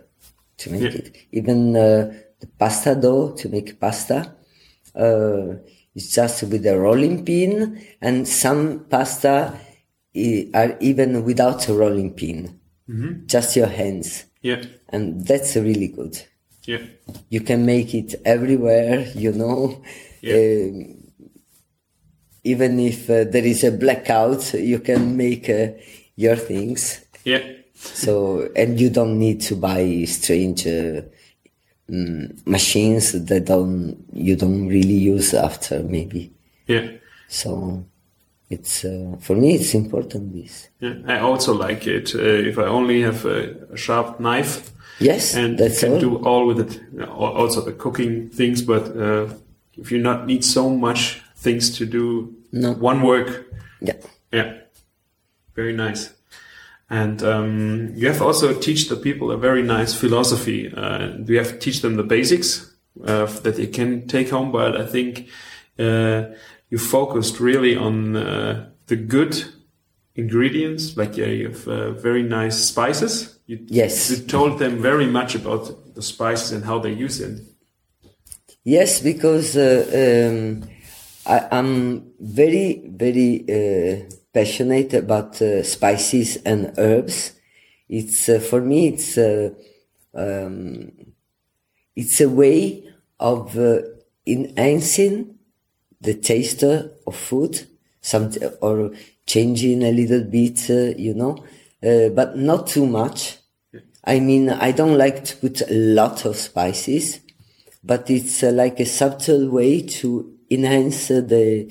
[0.58, 0.98] to make Yeah.
[1.00, 1.16] it.
[1.32, 4.34] Even uh, the pasta dough to make pasta,
[4.96, 5.54] uh,
[5.94, 9.54] it's just with a rolling pin, and some pasta
[10.54, 12.58] are even without a rolling pin,
[13.26, 16.14] just your hands, yeah, and that's really good.
[16.64, 16.78] Yeah,
[17.28, 19.82] you can make it everywhere you know.
[20.22, 20.36] Yeah.
[20.36, 21.01] Um,
[22.44, 25.68] even if uh, there is a blackout you can make uh,
[26.16, 27.04] your things.
[27.24, 27.42] Yeah,
[27.74, 31.02] so and you don't need to buy strange uh,
[31.90, 36.32] mm, machines that don't you don't really use after maybe.
[36.66, 36.88] Yeah.
[37.28, 37.84] so
[38.50, 40.68] it's uh, for me it's important this.
[40.80, 44.70] Yeah, I also like it uh, if I only have a, sharp knife.
[45.00, 46.00] Yes and that's can all.
[46.00, 46.80] do all with it.
[46.92, 49.26] You know, al- Also the cooking things, but uh,
[49.76, 52.72] if you not need so much things to do No.
[52.72, 53.46] one work.
[53.80, 53.96] Yeah.
[54.32, 54.52] Yeah,
[55.56, 56.10] very nice.
[56.88, 60.72] And um, you have also teach the people a very nice philosophy.
[60.76, 62.70] Uh, you have to teach them the basics
[63.04, 64.52] uh, that they can take home.
[64.52, 65.28] But I think
[65.78, 66.24] uh,
[66.70, 69.42] you focused really on uh, the good
[70.14, 70.96] ingredients.
[70.96, 73.38] Like yeah, you have uh, very nice spices.
[73.46, 74.10] You, Yes.
[74.10, 77.46] you told them very much about the spices and how they use them.
[78.64, 80.62] Yes, because uh, um,
[81.24, 87.32] I, I'm very, very uh, passionate about uh, spices and herbs.
[87.88, 89.50] It's uh, for me, it's uh,
[90.14, 90.92] um,
[91.94, 92.88] it's a way
[93.20, 93.82] of uh,
[94.26, 95.38] enhancing
[96.00, 97.68] the taste of food,
[98.00, 98.92] some or
[99.26, 101.44] changing a little bit, uh, you know,
[101.80, 103.38] but not too much.
[104.04, 107.20] I mean, I don't like to put a lot of spices,
[107.84, 111.68] but it's like a subtle way to enhance the.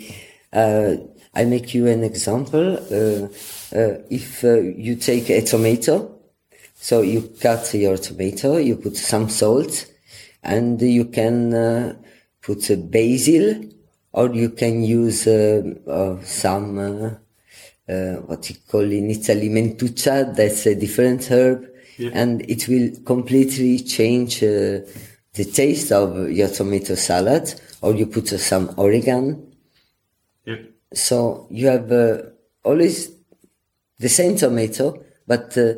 [0.51, 0.95] Uh,
[1.33, 2.75] I make you an example.
[2.75, 3.27] Uh,
[3.73, 6.19] uh, if you take a tomato,
[6.75, 9.85] so you cut your tomato, you put some salt,
[10.43, 11.95] and you can uh,
[12.41, 13.63] put a basil,
[14.11, 17.17] or you can use uh, uh, some
[17.87, 20.35] what you call in Italy mentuccia.
[20.35, 21.65] That's a different herb,
[22.13, 24.81] and it will completely change uh,
[25.33, 27.53] the taste of your tomato salad.
[27.81, 29.39] Or you put some oregano.
[30.93, 32.21] So you have uh,
[32.63, 33.11] always
[33.99, 35.73] the same tomato, but uh,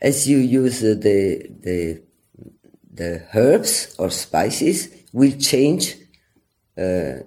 [0.00, 2.02] as you use uh, the the
[2.92, 5.94] the herbs or spices, will change
[6.76, 7.20] uh,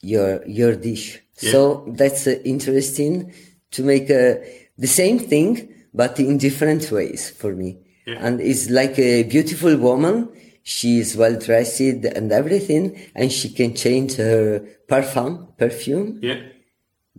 [0.00, 1.20] your your dish.
[1.34, 3.32] So that's uh, interesting
[3.70, 4.34] to make uh,
[4.76, 7.78] the same thing, but in different ways for me.
[8.20, 10.28] And it's like a beautiful woman.
[10.74, 15.48] She is well dressed and everything, and she can change her perfume.
[15.56, 16.18] Perfume.
[16.20, 16.40] yeah.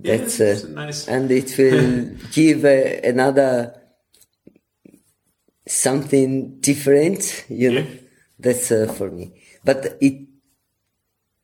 [0.01, 1.07] Yeah, That's it's uh, nice.
[1.09, 3.73] and it will give uh, another
[5.67, 7.79] something different, you know.
[7.81, 7.85] Yeah.
[8.39, 9.33] That's uh, for me,
[9.65, 10.27] but it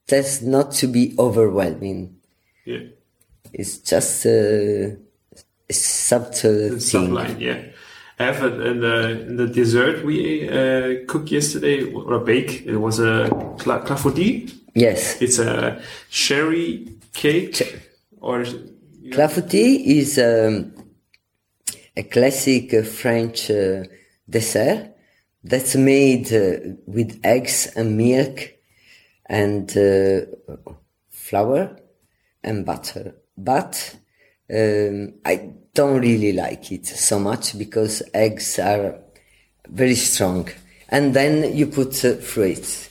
[0.09, 2.17] has not to be overwhelming.
[2.65, 2.83] yeah.
[3.51, 4.95] It's just uh,
[5.69, 7.09] a subtle thing.
[7.09, 7.59] Subline, yeah.
[8.17, 12.65] Have it in the in the dessert we uh, cooked yesterday or bake.
[12.65, 14.53] It was a cla- clafoutis.
[14.73, 17.61] Yes, It's a sherry cake
[18.19, 18.45] or
[19.09, 20.73] clafoutis is um,
[21.95, 23.83] a classic uh, French uh,
[24.29, 24.95] dessert
[25.43, 28.53] that's made uh, with eggs and milk
[29.25, 30.21] and uh,
[31.09, 31.77] flour
[32.43, 33.15] and butter.
[33.37, 33.95] But
[34.53, 38.95] um, I don't really like it so much because eggs are
[39.67, 40.49] very strong.
[40.89, 42.89] And then you put uh, fruits.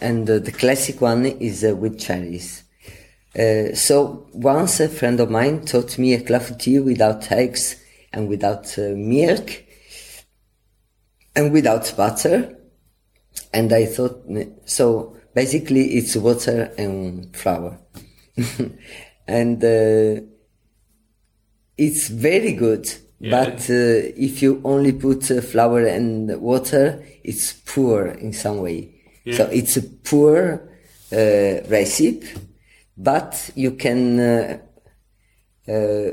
[0.00, 2.64] And uh, the classic one is uh, with cherries.
[3.38, 8.78] Uh, so once a friend of mine taught me a clafoutis without eggs and without
[8.78, 9.64] uh, milk
[11.36, 12.58] and without butter.
[13.52, 14.24] And I thought,
[14.64, 17.78] so basically it's water and flour.
[19.28, 20.33] and uh,
[21.76, 22.90] it's very good.
[23.20, 23.44] Yeah.
[23.44, 28.94] But uh, if you only put uh, flour and water, it's poor in some way.
[29.32, 30.68] So it's a poor
[31.10, 32.28] uh, recipe,
[32.96, 34.58] but you can uh,
[35.66, 36.10] uh,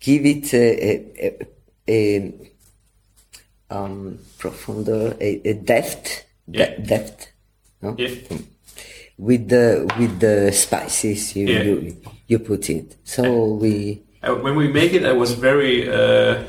[0.00, 1.48] give it a, a,
[1.88, 2.34] a,
[3.70, 7.32] um, profounder, a, a depth, de- depth,
[7.80, 7.94] no?
[7.96, 8.08] yeah.
[9.18, 11.62] With the with the spices you Yeah.
[11.62, 11.96] you,
[12.28, 12.96] you put it.
[13.04, 13.22] So
[13.54, 15.88] we Uh, when we make it, I was very.
[15.88, 16.44] Uh,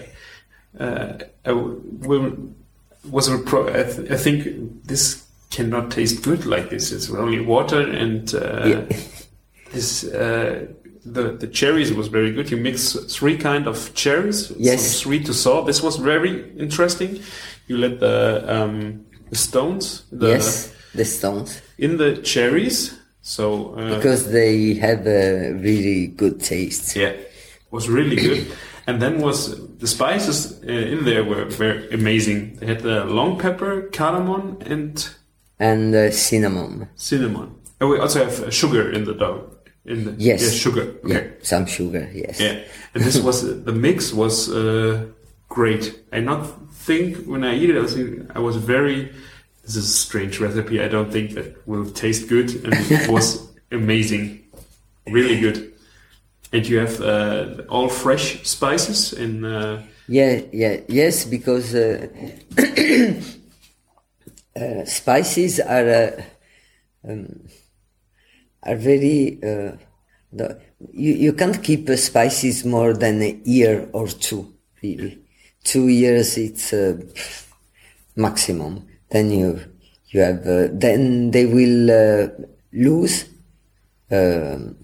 [0.79, 1.13] uh,
[1.45, 2.53] I w-
[3.09, 4.45] was a pro- I, th- I think
[4.85, 6.91] this cannot taste good like this.
[6.91, 8.97] It's only water and uh, Yeah.
[9.73, 10.03] this.
[10.03, 10.67] Uh,
[11.05, 12.49] the the cherries was very good.
[12.49, 14.95] You mix three kind of cherries, Yes.
[14.97, 15.65] sweet to sour.
[15.65, 17.19] This was very interesting.
[17.67, 22.93] You let the um, the stones the, yes the stones in the cherries.
[23.21, 26.95] So uh, because they have a really good taste.
[26.95, 27.13] yeah,
[27.71, 28.47] was really good.
[28.85, 32.57] And then was the spices uh, in there were very amazing.
[32.57, 35.09] They had the long pepper, cardamom, and
[35.57, 36.89] And uh, cinnamon.
[36.95, 37.55] cinnamon.
[37.79, 39.49] And we also have uh, sugar in the dough.
[39.85, 40.41] In the Yes.
[40.41, 40.85] yeah, sugar.
[41.05, 42.09] Yeah, some sugar.
[42.13, 42.39] Yes.
[42.41, 42.59] Yeah,
[42.93, 45.05] and this was the mix was uh,
[45.47, 45.83] great.
[46.11, 46.45] I not
[46.85, 47.95] think when I eat it, I was
[48.35, 49.11] I was very.
[49.63, 50.81] This is a strange recipe.
[50.81, 54.43] I don't think that will taste good, and it was amazing,
[55.07, 55.73] really good.
[56.51, 62.07] And you have uh, all fresh spices and uh, Yeah, yeah, yes, because uh,
[64.55, 65.89] uh, spices are.
[65.89, 66.21] Uh,
[67.07, 67.47] um,
[68.65, 69.39] are very.
[69.43, 69.77] Uh,
[70.31, 70.59] the,
[70.91, 74.53] you you can't keep uh, spices more than a year or two.
[74.81, 75.19] Really,
[75.63, 76.97] two years it's uh,
[78.15, 78.87] maximum.
[79.13, 79.59] Then you
[80.09, 82.27] you have uh, then they will uh,
[82.73, 83.25] lose
[84.11, 84.75] um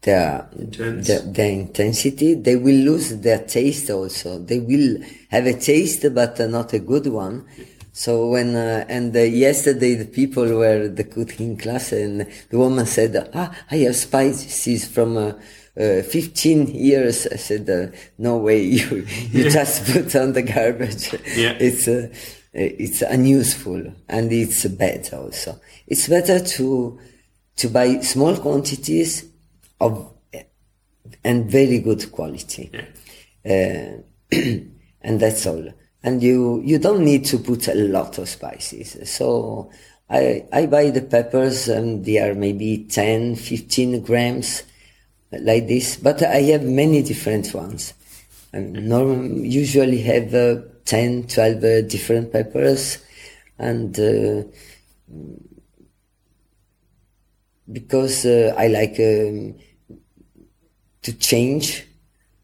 [0.00, 2.34] their, their their intensity.
[2.34, 4.38] They will lose their taste also.
[4.38, 7.44] They will have a taste, but uh, not a good one.
[7.92, 12.86] So when uh, and uh, yesterday the people were the cooking class and the woman
[12.86, 15.32] said, "Ah, I have spices from." Uh,
[15.78, 21.12] uh, 15 years, I said, uh, no way, you, you just put on the garbage.
[21.36, 21.56] Yeah.
[21.60, 22.08] It's, uh,
[22.52, 25.60] it's unuseful and it's bad also.
[25.86, 26.98] It's better to,
[27.56, 29.26] to buy small quantities
[29.80, 30.12] of,
[31.24, 32.70] and very good quality.
[33.44, 34.02] Yeah.
[34.32, 34.36] Uh,
[35.02, 35.72] and that's all.
[36.02, 39.10] And you, you don't need to put a lot of spices.
[39.10, 39.70] So
[40.08, 44.62] I, I buy the peppers and they are maybe 10, 15 grams
[45.30, 47.92] like this, but I have many different ones.
[48.54, 52.98] I norm- usually have uh, 10, 12 uh, different peppers
[53.58, 54.42] and uh,
[57.70, 59.54] because uh, I like um,
[61.02, 61.84] to change.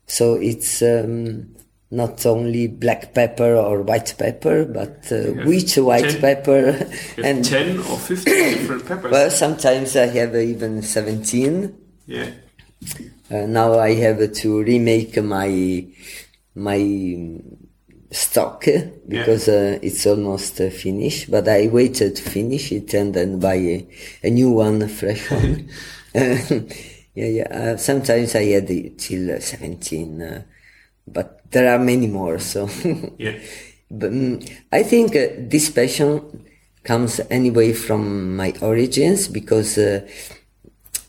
[0.06, 1.54] So it's um,
[1.90, 6.86] not only black pepper or white pepper, but uh, which white 10 pepper
[7.24, 9.10] and 10 or 15 different peppers.
[9.12, 11.74] well, sometimes I have even 17.
[12.06, 12.30] yeah.
[13.30, 15.86] Uh, now I have to remake my
[16.54, 16.80] my
[18.10, 21.30] stock uh, because uh, it's almost uh, finished.
[21.30, 23.86] But I waited to finish it and then buy a,
[24.22, 25.68] a new one, a fresh one.
[26.14, 27.48] yeah, yeah.
[27.50, 30.42] Uh, sometimes I had it till uh, 17, uh,
[31.06, 32.38] but there are many more.
[32.38, 32.68] So
[33.18, 33.38] Yeah.
[33.90, 36.44] But mm, I think uh, this passion
[36.82, 40.06] comes anyway from my origins because uh,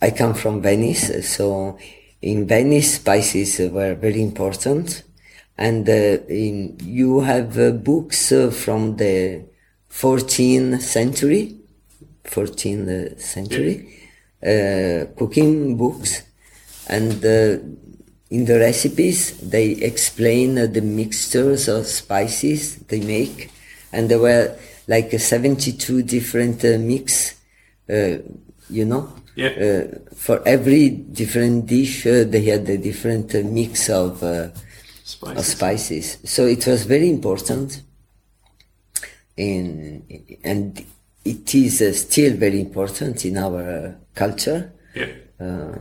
[0.01, 1.11] I come from Venice.
[1.35, 1.77] So
[2.25, 5.03] in Venice, spices were very important.
[5.57, 9.45] And uh, in, you have uh, books uh, from the
[9.91, 11.55] 14th century,
[12.23, 13.75] 14th century,
[14.43, 16.23] uh, cooking books.
[16.87, 17.59] And uh,
[18.31, 23.51] in the recipes, they explain uh, the mixtures of spices they make.
[23.93, 24.57] And there were
[24.87, 27.35] like uh, 72 different uh, mix,
[27.87, 28.17] uh,
[28.69, 29.13] you know?
[29.35, 29.49] Yeah.
[29.49, 34.53] Uh, for every different dish, uh, they had a different uh, mix of, uh, of
[35.03, 35.47] Spices.
[35.47, 36.17] spices.
[36.23, 37.81] So it was very important.
[39.37, 40.03] In,
[40.43, 40.83] and
[41.25, 45.07] it is uh, still very important in our culture, Yeah.
[45.39, 45.77] uh,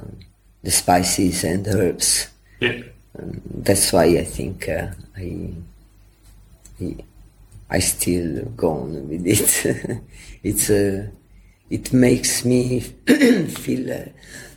[0.63, 2.29] the spices and the herbs.
[2.61, 2.83] Yeah.
[3.17, 5.51] Um, that's why I think uh, I,
[6.83, 6.97] I
[7.71, 10.01] I still go on with it.
[10.43, 11.07] it's uh,
[11.75, 12.81] it makes me
[13.49, 14.05] feel uh,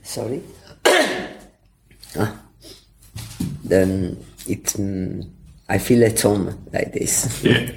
[0.03, 0.41] sorry.
[0.85, 2.33] ah.
[3.63, 5.27] Then it mm,
[5.67, 7.43] I feel at home like this.
[7.43, 7.71] Yeah.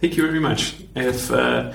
[0.00, 0.74] Thank you very much.
[0.96, 1.72] I have uh,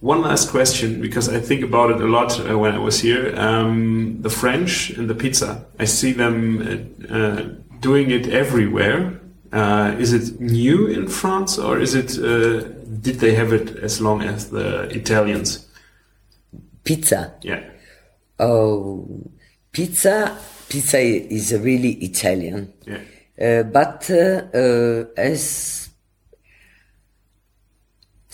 [0.00, 3.32] one last question because I think about it a lot uh, when I was here.
[3.38, 5.64] Um, the French and the pizza.
[5.78, 7.42] I see them uh, uh,
[7.80, 9.20] doing it everywhere.
[9.52, 12.18] Uh, is it new in France or is it?
[12.18, 15.66] Uh, did they have it as long as the Italians?
[16.84, 17.34] Pizza.
[17.42, 17.62] Yeah.
[18.38, 19.08] Oh,
[19.72, 20.38] pizza.
[20.68, 22.72] Pizza is really Italian.
[22.86, 23.00] Yeah.
[23.38, 25.86] Uh, but uh, uh, as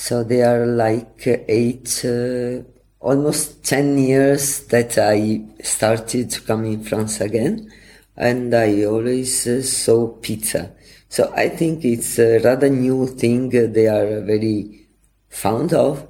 [0.03, 2.63] so they are like uh, eight, uh,
[2.99, 7.71] almost ten years that I started to come in France again,
[8.17, 10.73] and I always uh, saw pizza.
[11.15, 14.89] So I think it's a rather new thing they are very
[15.29, 16.09] fond of,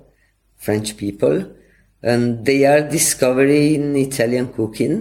[0.57, 1.45] French people,
[2.01, 4.95] and they are discovering Italian cooking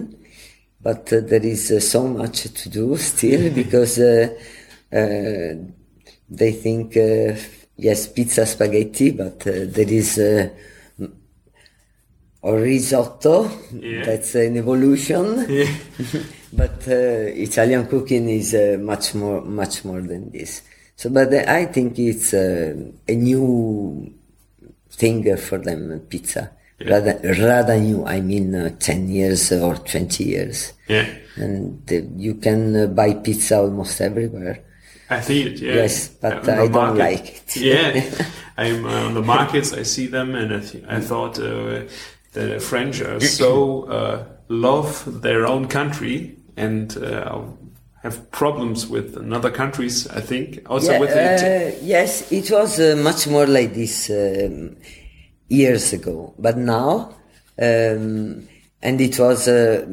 [0.80, 4.26] but uh, there is uh, so much to do still because uh,
[4.92, 5.54] uh,
[6.28, 7.36] they think uh,
[7.76, 10.48] yes pizza spaghetti but uh, there is uh,
[12.42, 14.04] or risotto Yeah.
[14.04, 15.70] that's an evolution Yeah.
[16.52, 20.62] but uh, Italian cooking is uh, much more much more than this
[20.96, 22.74] so but uh, I think it's uh,
[23.08, 24.12] a new
[24.90, 26.50] thing for them pizza
[26.84, 31.06] rather rather new I mean uh, 10 years or 20 years Yeah.
[31.36, 34.58] and uh, you can uh, buy pizza almost everywhere.
[35.08, 35.58] I see it.
[35.60, 35.74] Yeah.
[35.74, 37.56] Yes, but On the I don't like it.
[37.56, 38.02] yeah,
[38.56, 39.72] I'm uh, on the markets.
[39.74, 41.82] I see them, and I, th- I thought uh,
[42.32, 47.40] the French are so uh, love their own country and uh,
[48.02, 50.08] have problems with another countries.
[50.08, 54.10] I think also Yeah, with Ita- uh, yes, it was uh, much more like this
[54.10, 54.76] um,
[55.48, 57.14] years ago, but now
[57.60, 58.48] um,
[58.82, 59.86] and it was uh,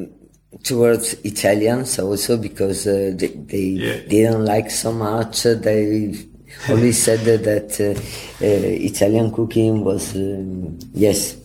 [0.64, 3.96] towards Italians also because uh, they, they Yeah.
[4.08, 5.44] didn't like so much.
[5.44, 6.14] They
[6.68, 8.46] always said that, that uh, uh,
[8.90, 11.36] Italian cooking was um, yes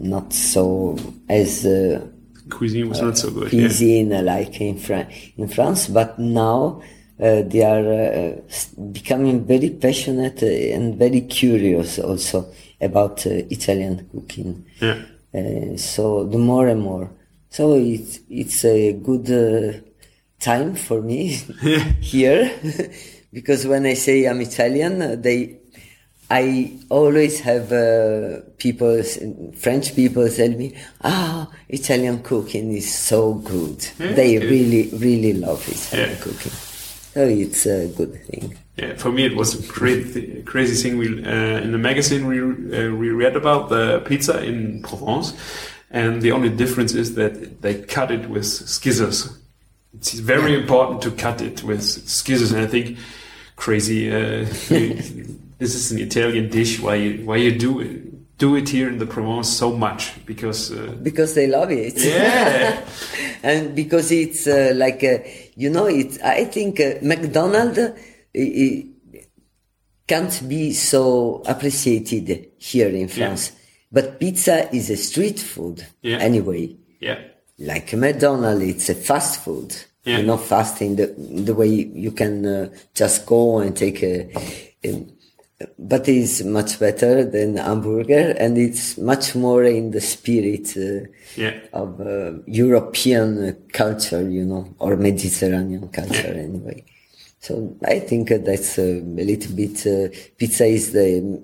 [0.00, 0.96] not so
[1.28, 2.06] as uh,
[2.50, 3.50] Cuisine was not so good.
[3.50, 6.80] cuisine uh, like in, Fran- in France, but now
[7.20, 8.36] uh, they are uh,
[8.92, 12.46] becoming very passionate uh, and very curious also
[12.80, 14.64] about uh, Italian cooking.
[14.80, 15.02] Yeah.
[15.34, 17.10] Uh, so the more and more.
[17.50, 19.80] So it's it's a good uh,
[20.40, 21.28] time for me
[22.00, 22.50] here
[23.32, 25.57] because when I say I'm Italian, uh, they
[26.30, 29.02] I always have uh, people,
[29.56, 33.86] French people tell me, ah, Italian cooking is so good.
[33.98, 34.50] Yeah, they good.
[34.50, 36.16] really, really love Italian Yeah.
[36.16, 36.52] cooking.
[37.14, 38.56] So it's a good thing.
[38.76, 40.98] Yeah, for me it was a crazy, crazy thing.
[40.98, 45.32] We uh, in the magazine we uh, we read about the pizza in Provence,
[45.90, 49.36] and the only difference is that they cut it with scissors.
[49.94, 52.98] It's very important to cut it with scissors, and I think
[53.56, 54.10] crazy.
[55.58, 56.80] This is an Italian dish.
[56.80, 58.38] Why you why you do it?
[58.38, 61.94] Do it here in the Provence so much because uh, Because they love it.
[61.98, 62.86] yeah
[63.42, 65.18] and because it's uh, like, uh,
[65.56, 66.22] you know, it.
[66.22, 67.80] I think uh, McDonald's
[70.06, 73.52] can't be so appreciated here in France.
[73.90, 76.18] But pizza is a street food Yeah.
[76.18, 76.76] anyway.
[77.00, 77.18] yeah
[77.58, 79.74] like McDonald's, it's a fast food.
[80.04, 80.18] Yeah.
[80.18, 81.06] You know, fast in the
[81.44, 81.66] the way
[82.04, 84.30] you can uh, just go and take a,
[84.84, 85.06] a-
[85.78, 91.06] but it's much better than hamburger, and it's much more in the spirit uh,
[91.36, 96.84] yeah of uh, European culture, you know, or Mediterranean culture anyway.
[97.40, 99.86] So I think uh, that's a little bit.
[99.86, 101.40] Uh, pizza is the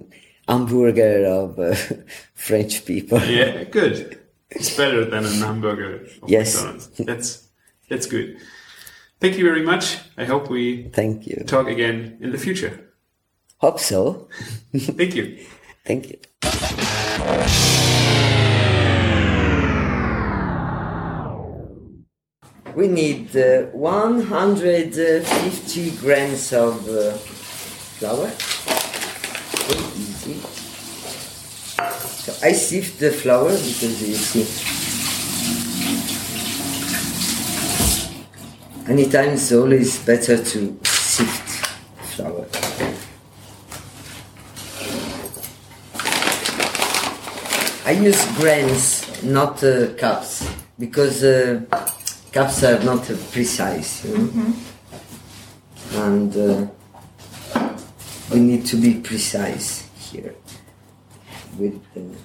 [0.48, 1.74] hamburger of uh,
[2.34, 3.20] French people.
[3.20, 4.20] Yeah, good.
[4.50, 6.04] It's better than a hamburger.
[6.04, 6.54] Of Yes.
[6.54, 6.88] McDonald's.
[6.98, 7.48] That's
[7.88, 8.38] that's good.
[9.20, 9.98] Thank you very much.
[10.16, 11.42] I hope we Thank you.
[11.46, 12.83] talk again in the future.
[13.64, 14.28] Hope so.
[14.76, 15.38] Thank you.
[15.86, 16.18] Thank you.
[22.76, 27.12] We need uh, 150 grams of uh,
[27.96, 28.26] flour.
[29.64, 30.34] Very easy.
[32.20, 34.44] So I sift the flour because you see.
[38.92, 41.48] Anytime it's always better to sift
[42.14, 42.46] flour.
[47.86, 51.60] I use grams, not uh, cups, because uh,
[52.32, 54.54] cups are not uh, precise, you know?
[55.92, 56.66] and uh,
[58.32, 60.34] we need to be precise here
[61.58, 62.16] with the.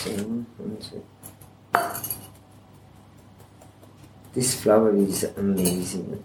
[0.00, 1.04] So, one, two.
[4.34, 6.24] This flower is amazing.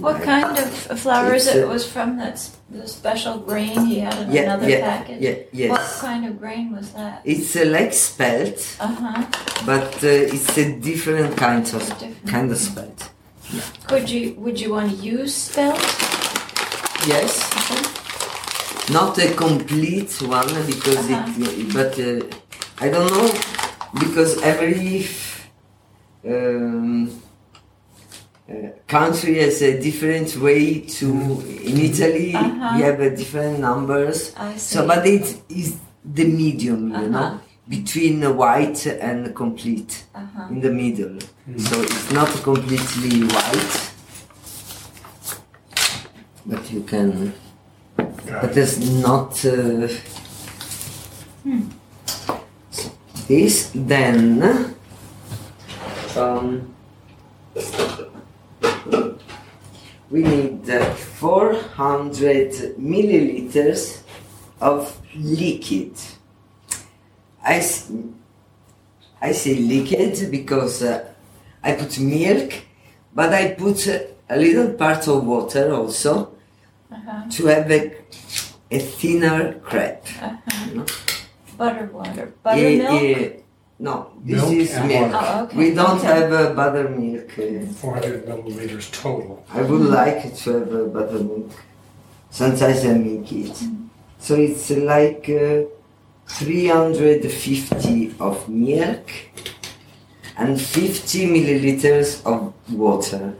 [0.00, 0.68] What kind of
[1.00, 1.68] flour is it?
[1.68, 2.36] was from that
[2.70, 5.20] the special grain he had in Yeah, another yeah, package?
[5.20, 5.70] yeah, yes.
[5.70, 7.20] What kind of grain was that?
[7.24, 9.22] It's uh, like spelt, Uh huh.
[9.66, 12.26] but uh, it's a different kind of Different.
[12.26, 13.10] kind of spelt.
[13.86, 15.78] Could you would you want to use spelt?
[17.06, 17.32] Yes,
[18.90, 21.42] not a complete one because Uh-huh.
[21.44, 23.28] it, but uh, I don't know
[23.98, 25.06] because every
[26.26, 27.10] um,
[28.86, 31.06] country has a different way to.
[31.64, 32.76] In Italy, Uh-huh.
[32.76, 34.32] we have a different numbers.
[34.36, 34.74] I see.
[34.76, 37.08] So, but it is the medium, you Uh-huh.
[37.08, 40.48] know, between the white and complete, Uh-huh.
[40.50, 41.18] in the middle.
[41.58, 43.74] So it's not completely white,
[46.46, 47.32] but you can.
[47.96, 49.44] But it's not.
[49.44, 49.88] Uh,
[53.28, 54.42] This then.
[56.16, 56.74] Um,
[60.10, 64.02] we need uh, 400 milliliters
[64.60, 65.92] of liquid.
[67.44, 67.56] I,
[69.22, 71.04] I say liquid because uh,
[71.62, 72.52] I put milk,
[73.14, 76.32] but I put a little part of water also
[76.92, 77.22] Uh-huh.
[77.30, 77.80] to have a,
[78.70, 80.02] a thinner crepe.
[80.20, 80.66] Uh-huh.
[80.66, 80.86] you know?
[81.56, 82.26] Butter water.
[82.26, 83.02] Yeah, Buttermilk.
[83.02, 83.28] yeah.
[83.80, 85.10] No, this milk is milk.
[85.14, 85.56] Oh, okay.
[85.56, 87.30] We don't have uh, buttermilk.
[87.38, 89.42] Uh, 400 milliliters total.
[89.48, 91.50] I would like to have uh, buttermilk.
[92.28, 93.22] Sometimes I mm.
[93.22, 93.56] make it.
[94.18, 95.64] So it's like uh,
[96.28, 99.10] 350 of milk
[100.36, 103.34] and 50 milliliters of water.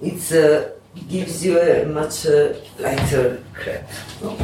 [0.00, 0.73] It's a
[1.08, 3.84] gives you a much uh, lighter crepe.
[4.22, 4.36] No,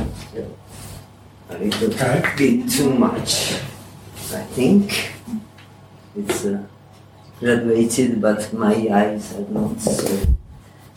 [1.50, 2.22] a little Okay.
[2.36, 3.54] bit too much,
[4.34, 5.12] I think.
[6.16, 6.62] It's uh,
[7.40, 10.26] graduated, but my eyes are not so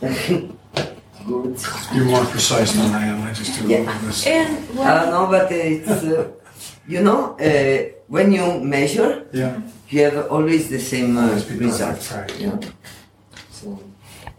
[1.26, 1.56] good.
[1.94, 3.22] You're more precise than I am.
[3.22, 3.78] I just do Yeah.
[3.78, 4.26] all of this.
[4.26, 6.28] And when, Uh, no, but it's uh,
[6.86, 7.78] you know uh,
[8.08, 9.56] when you measure, Yeah.
[9.88, 12.00] you have always the same uh, result.
[12.12, 12.32] right.
[12.38, 12.58] Yeah.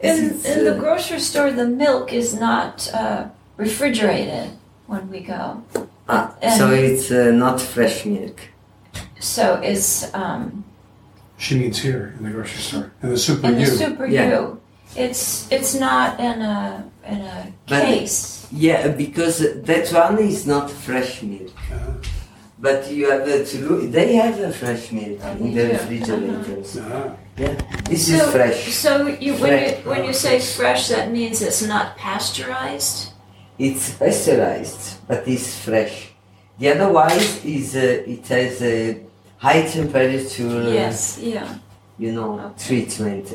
[0.01, 0.07] So.
[0.09, 4.49] in, in the grocery store, the milk is not uh, refrigerated
[4.87, 5.63] when we go.
[6.09, 8.39] ah, and- so it's uh, not fresh milk.
[9.19, 10.63] So it's um,
[11.37, 12.91] She means here in the grocery store.
[13.03, 14.39] In the Super in the Super Yeah.
[14.39, 14.61] U.
[14.95, 18.47] It's it's not in a in a But- case.
[18.51, 19.39] Yeah, because
[19.69, 21.51] that one is not fresh milk.
[21.71, 21.77] Uh,
[22.59, 23.91] But you have uh, to look.
[23.91, 25.73] They have a fresh milk Oh, in they the do.
[25.73, 26.77] refrigerators.
[26.77, 27.53] uh, Yeah,
[27.89, 28.73] this So, is fresh.
[28.73, 33.11] so you when you when you say fresh, that means it's not pasteurized.
[33.59, 36.11] It's pasteurized, but it's fresh.
[36.59, 39.01] The otherwise is uh, it has a
[39.37, 40.71] high temperature.
[40.71, 41.57] Yes, yeah.
[41.97, 42.43] You know, Okay.
[42.43, 42.67] Mm-hmm.
[42.67, 43.27] treatment.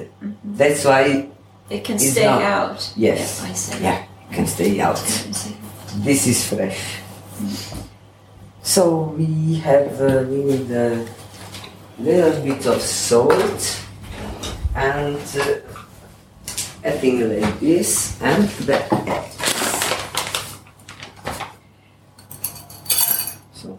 [0.45, 1.29] That's why
[1.71, 2.93] It can It's stay not- out.
[2.97, 3.41] Yes.
[3.43, 3.83] Yeah, I see.
[3.85, 3.99] yeah,
[4.31, 4.97] it can stay out.
[4.99, 5.57] I can see.
[6.05, 6.81] This is fresh.
[8.63, 11.07] So we have uh, we need a
[11.99, 13.61] little bit of salt
[14.75, 15.61] and uh,
[16.85, 18.77] a thing like this and the
[19.09, 19.37] eggs.
[23.53, 23.79] So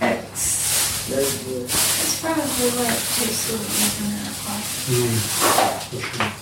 [0.00, 1.06] eggs.
[1.08, 5.96] There's the- That's probably what it tastes like in that coffee.
[5.96, 6.32] for sure.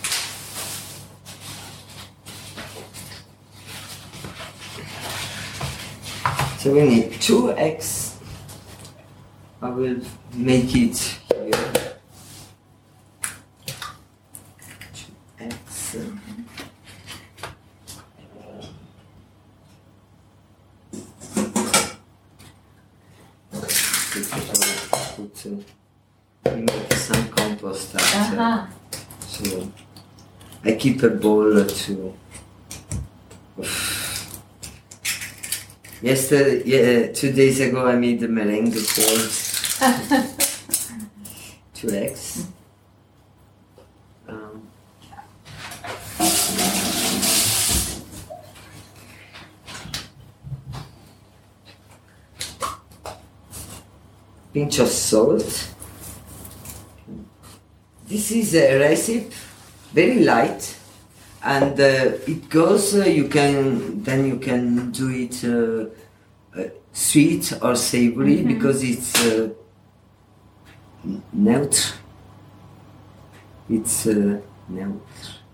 [6.58, 8.07] So we need two eggs.
[9.60, 10.00] I will
[10.34, 11.96] make it here.
[15.40, 15.96] Eggs.
[25.16, 28.40] Put, uh, make some compost after.
[28.40, 28.66] Uh-huh.
[29.26, 29.72] So
[30.64, 32.14] I keep a bowl to.
[36.00, 39.47] Yesterday, yeah, two days ago, I made the meringue balls.
[41.74, 42.48] Two eggs.
[44.26, 44.68] Um,
[54.52, 55.68] pinch of salt.
[58.08, 59.30] This is a recipe,
[59.92, 60.76] very light,
[61.44, 62.96] and uh, it goes.
[62.96, 65.86] Uh, you can then you can do it uh,
[66.58, 69.14] uh, sweet or savory because it's
[71.08, 71.94] n- neutral.
[73.70, 75.00] It's uh, neutral.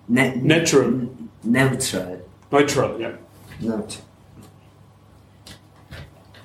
[0.09, 0.85] Ne- Natural.
[0.89, 2.21] n- neutral.
[2.53, 3.17] Neutral, yeah.
[3.61, 4.01] Not.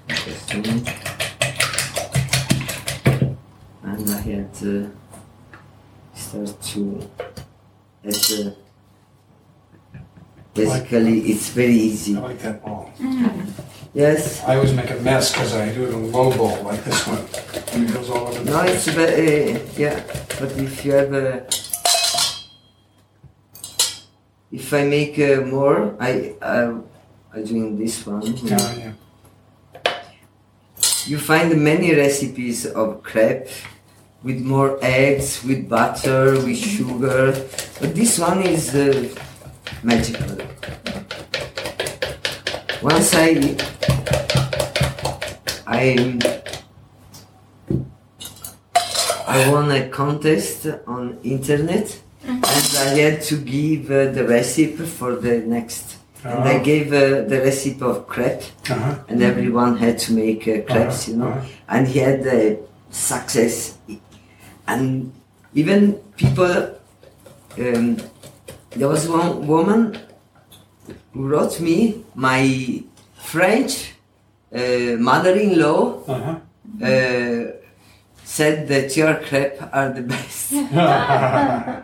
[0.08, 0.88] Just a minute.
[3.84, 4.88] And I had uh,
[6.14, 7.10] start to
[8.06, 8.56] add the
[10.54, 12.16] basically it's very I easy.
[12.16, 12.92] like that ball.
[13.94, 14.44] Yes.
[14.44, 17.08] I always make a mess because I do it in a low bowl like this
[17.08, 17.26] one.
[17.74, 20.04] And it goes all over the No, it's very yeah.
[20.40, 21.48] But if you have a
[24.52, 26.76] if I make uh, more, I I
[27.34, 28.22] I doing this one.
[28.44, 28.94] Yeah, yeah.
[31.06, 33.50] You find many recipes of crepe
[34.22, 37.32] with more eggs, with butter, with sugar,
[37.80, 39.10] but this one is uh,
[39.82, 40.38] magical.
[42.82, 43.58] Once I
[45.82, 46.20] I
[49.28, 55.16] I won a contest on internet and I had to give uh, the recipe for
[55.16, 55.96] the next.
[56.26, 56.64] And I Oh.
[56.64, 58.96] gave uh, the recipe of crepe Uh-huh.
[59.08, 61.30] and everyone had to make uh, crepes, Uh-huh, you know.
[61.32, 61.46] uh-huh.
[61.74, 62.56] And he had uh,
[62.92, 63.78] success,
[64.68, 65.12] and
[65.54, 66.76] even people.
[67.58, 67.98] Um,
[68.78, 69.98] there was one woman
[71.14, 72.84] who wrote me, my
[73.18, 73.89] French
[74.54, 76.36] uh, mother-in-law Uh-huh.
[76.84, 77.52] uh,
[78.24, 80.54] said that your crepe are the best.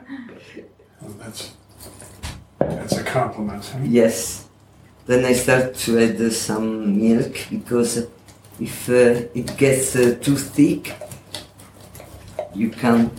[1.01, 1.51] Well, that's
[2.59, 3.63] that's a compliment.
[3.65, 3.79] Huh?
[3.83, 4.45] Yes.
[5.05, 8.07] Then I start to add uh, some milk because
[8.59, 10.93] if uh, it gets uh, too thick,
[12.55, 13.11] you can.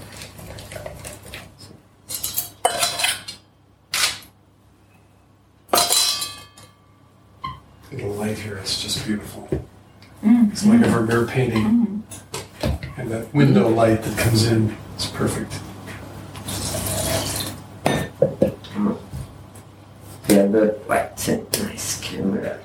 [8.37, 9.49] The light here is just beautiful.
[10.23, 10.53] Mm.
[10.53, 12.05] It's like a Vermeer painting.
[12.63, 12.99] Mm.
[12.99, 15.53] And that window light that comes in is perfect.
[18.75, 18.99] Mm.
[20.29, 22.61] Yeah, but what a nice camera.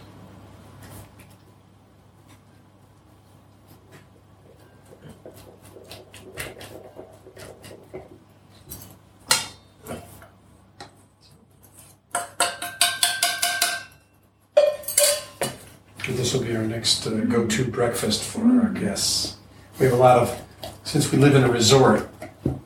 [16.08, 16.36] This
[17.06, 19.38] will be our next uh, go-to breakfast for our guests.
[19.80, 20.42] We have a lot of,
[20.84, 22.10] since we live in a resort,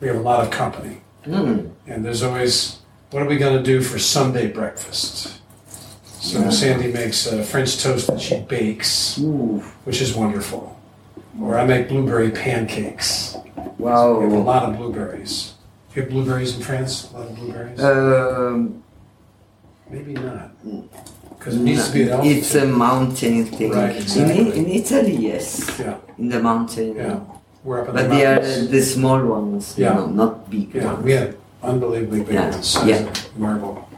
[0.00, 1.00] we have a lot of company.
[1.24, 1.70] Mm.
[1.86, 2.78] And there's always,
[3.10, 5.40] what are we going to do for Sunday breakfast?
[6.04, 10.78] So Sandy makes uh, French toast that she bakes, Ooh, which is wonderful.
[11.40, 13.36] Or I make blueberry pancakes.
[13.78, 14.18] Wow.
[14.18, 15.54] We have a lot of blueberries.
[15.94, 17.10] You have blueberries in France?
[17.12, 17.80] A lot of blueberries?
[17.80, 18.82] Um,
[19.88, 20.50] Maybe not.
[21.46, 23.70] Because it needs to be at it's a mountain thing.
[23.70, 24.58] Right, in, exactly.
[24.58, 25.78] in Italy, yes.
[25.78, 26.96] Yeah, In the mountain.
[26.96, 27.20] yeah.
[27.62, 28.68] We're up in the But they are mountains.
[28.70, 29.90] the small ones, Yeah.
[29.90, 31.04] you know, not big Yeah, ones.
[31.04, 32.96] we had unbelievably big Yeah, ones, yeah.
[32.96, 33.88] of marble.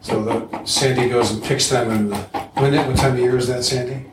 [0.00, 3.18] So the, Sandy goes and picks them in the, uh, when, it- what time of
[3.18, 4.06] year is that, Sandy?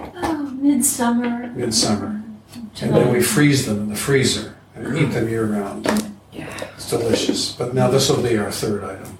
[0.00, 1.46] Oh, midsummer.
[1.54, 2.10] Midsummer.
[2.10, 2.84] Mm-hmm.
[2.86, 5.86] And then we freeze them in the freezer and eat them year round.
[6.32, 6.48] Yeah.
[6.74, 7.52] It's delicious.
[7.52, 9.18] But now this will be our third item.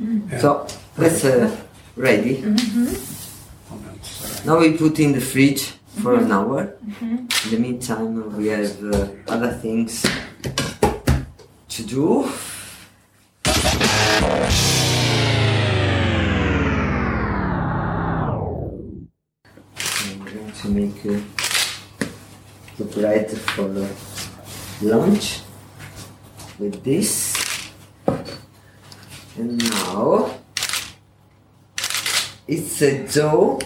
[0.00, 0.30] Mm.
[0.30, 0.38] Yeah.
[0.38, 1.50] So that's uh,
[1.96, 2.40] ready.
[2.40, 2.56] No.
[4.44, 5.72] Now we put in the fridge
[6.02, 6.76] for an hour.
[7.00, 10.04] In the meantime, we have uh, other things
[11.68, 12.28] to do.
[19.86, 21.20] I'm going to make uh,
[22.78, 23.88] the bread for uh,
[24.82, 25.40] lunch
[26.58, 27.34] with this.
[29.36, 30.43] And now
[32.46, 33.58] it's a dough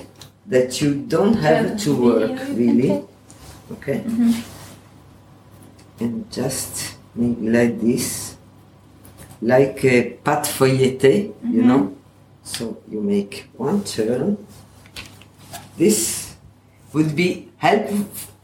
[0.46, 3.04] that you don't have to work really.
[3.72, 4.00] Okay?
[4.00, 4.32] Mm-hmm.
[6.00, 8.36] And just make like this,
[9.42, 11.78] like a pâte feuilletée, you know?
[11.80, 11.94] Mm-hmm.
[12.44, 14.38] So you make one turn.
[15.76, 16.34] This
[16.92, 17.90] would be help,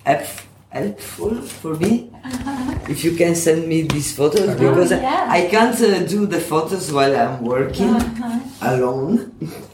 [0.04, 0.26] help,
[0.68, 2.78] helpful for me uh-huh.
[2.88, 4.58] if you can send me these photos uh-huh.
[4.58, 5.26] because I- yeah.
[5.28, 8.74] I can't uh, do the photos while I'm working uh-huh.
[8.74, 9.32] alone.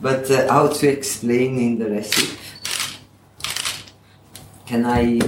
[0.00, 2.38] but uh, how to explain in the recipe?
[4.66, 5.18] Can I?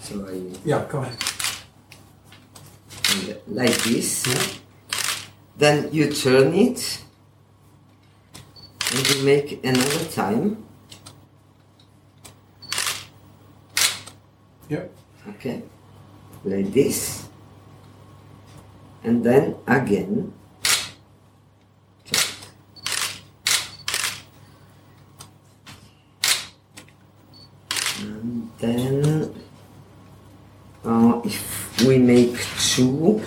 [0.00, 1.18] So I Yeah, go ahead.
[3.46, 4.24] like this.
[5.58, 7.02] Then you turn it
[8.94, 10.64] and you make another time.
[14.68, 14.90] Yep.
[15.36, 15.62] Okay.
[16.44, 17.28] Like this.
[19.04, 20.32] And then again.
[22.04, 22.48] Just.
[28.00, 29.34] And then
[30.84, 33.20] uh, if we make two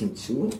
[0.00, 0.50] I cut in two.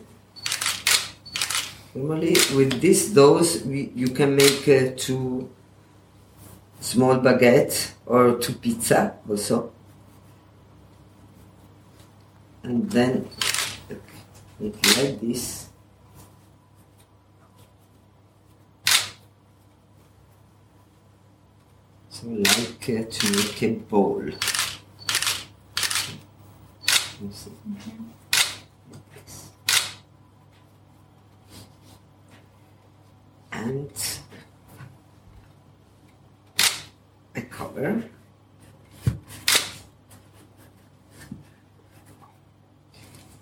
[1.95, 5.49] Normally with this dose we, you can make uh, two
[6.79, 9.71] small baguette or two pizza also.
[12.63, 13.27] And then
[14.59, 15.69] make like this.
[22.09, 24.29] So like uh, to make a bowl
[27.29, 27.51] see?
[28.91, 29.49] Like this.
[33.71, 33.87] And
[37.35, 38.03] a cover.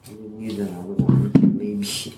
[0.08, 2.14] We need another one, maybe.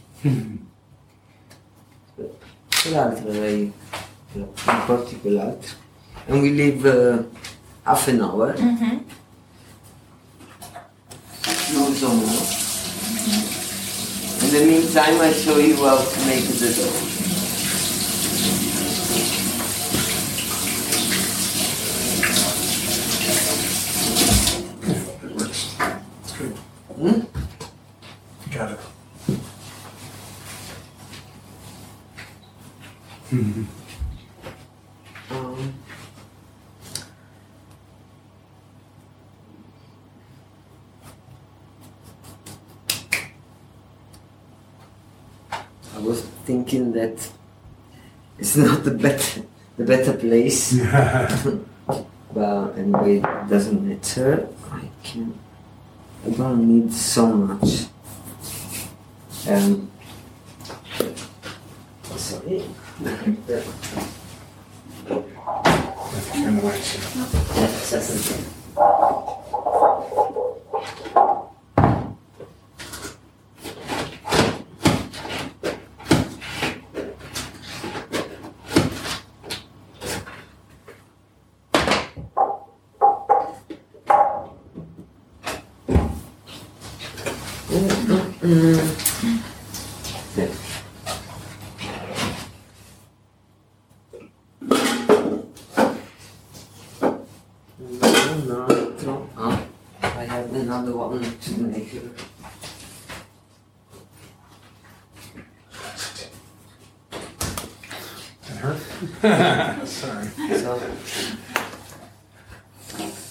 [2.69, 3.71] Quell'altro lei
[4.35, 4.47] in
[4.85, 5.75] porti quell'altro.
[6.27, 7.23] And we leave uh,
[7.85, 8.53] half an hour.
[11.73, 12.43] No so more.
[14.43, 17.07] In the meantime I show you how to make the dough.
[25.23, 25.75] It works.
[26.21, 26.55] It's good.
[26.97, 27.21] Hmm?
[28.51, 28.79] Got it.
[33.31, 33.67] Um,
[45.95, 47.31] I was thinking that
[48.51, 49.43] it's not the better
[49.77, 50.73] the better place,
[52.33, 54.49] but anyway, it doesn't matter.
[54.69, 55.39] I can.
[56.25, 57.85] I don't need so much.
[59.47, 59.89] Um.
[62.17, 62.63] Sorry.
[66.33, 66.97] Turn the lights
[88.43, 88.47] I
[100.25, 101.91] have another one to make.
[108.47, 109.87] That hurt?
[109.87, 110.27] Sorry.
[110.57, 110.81] So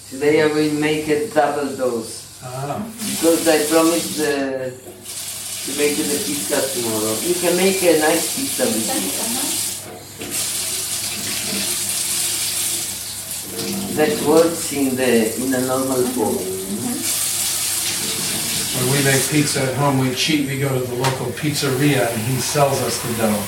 [0.09, 4.90] today I will make a double dose Ah, because I promised uh,
[5.81, 7.15] to make the pizza tomorrow.
[7.21, 9.71] You can make a nice pizza with this.
[13.95, 16.37] That works in the in a normal form.
[18.77, 20.47] when we make pizza at home, we cheat.
[20.47, 23.43] We go to the local pizzeria and he sells us the dough.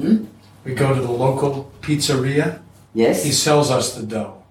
[0.00, 0.24] Hmm?
[0.64, 2.60] We go to the local pizzeria.
[2.94, 3.24] Yes.
[3.24, 4.42] He sells us the dough.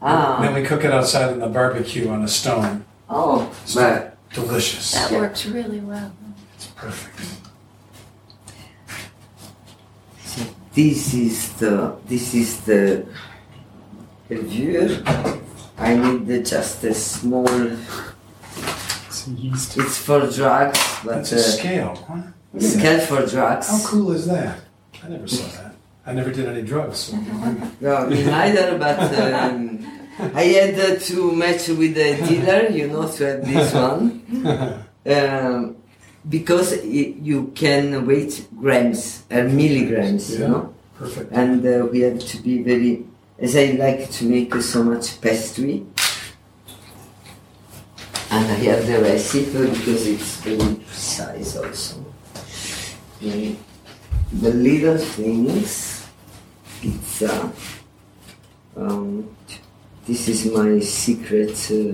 [0.00, 0.54] And then Ah.
[0.54, 2.84] we cook it outside in the barbecue on a stone.
[3.10, 3.97] Oh, but
[4.40, 4.92] Delicious.
[4.92, 6.12] That works really well.
[6.54, 7.18] It's perfect.
[10.24, 10.42] So
[10.74, 13.06] this is the this is the
[14.28, 15.02] reviewer.
[15.78, 17.46] I need the, just a small.
[19.06, 19.76] It's yeast.
[19.76, 21.94] It's for drugs, but That's a uh, scale.
[22.06, 22.24] What?
[22.52, 22.80] What is that?
[22.80, 23.68] scale for drugs.
[23.68, 24.60] How cool is that?
[25.02, 25.74] I never saw that.
[26.06, 26.98] I never did any drugs.
[26.98, 27.16] So
[27.80, 28.98] No, me neither, but
[29.34, 34.84] um, I had uh, to match with the dealer, you know, to have this one.
[35.06, 35.76] Um,
[36.28, 41.32] because i you can weight grams or milligrams, you know, perfect.
[41.32, 43.06] and uh, we have to be very,
[43.38, 45.86] as I like to make so much pastry.
[48.30, 52.04] And I have the recipe because it's very precise also.
[53.20, 53.56] The,
[54.32, 56.06] the little things,
[56.80, 57.50] pizza.
[58.76, 59.34] Um,
[60.08, 61.52] this is my secret.
[61.70, 61.92] Uh,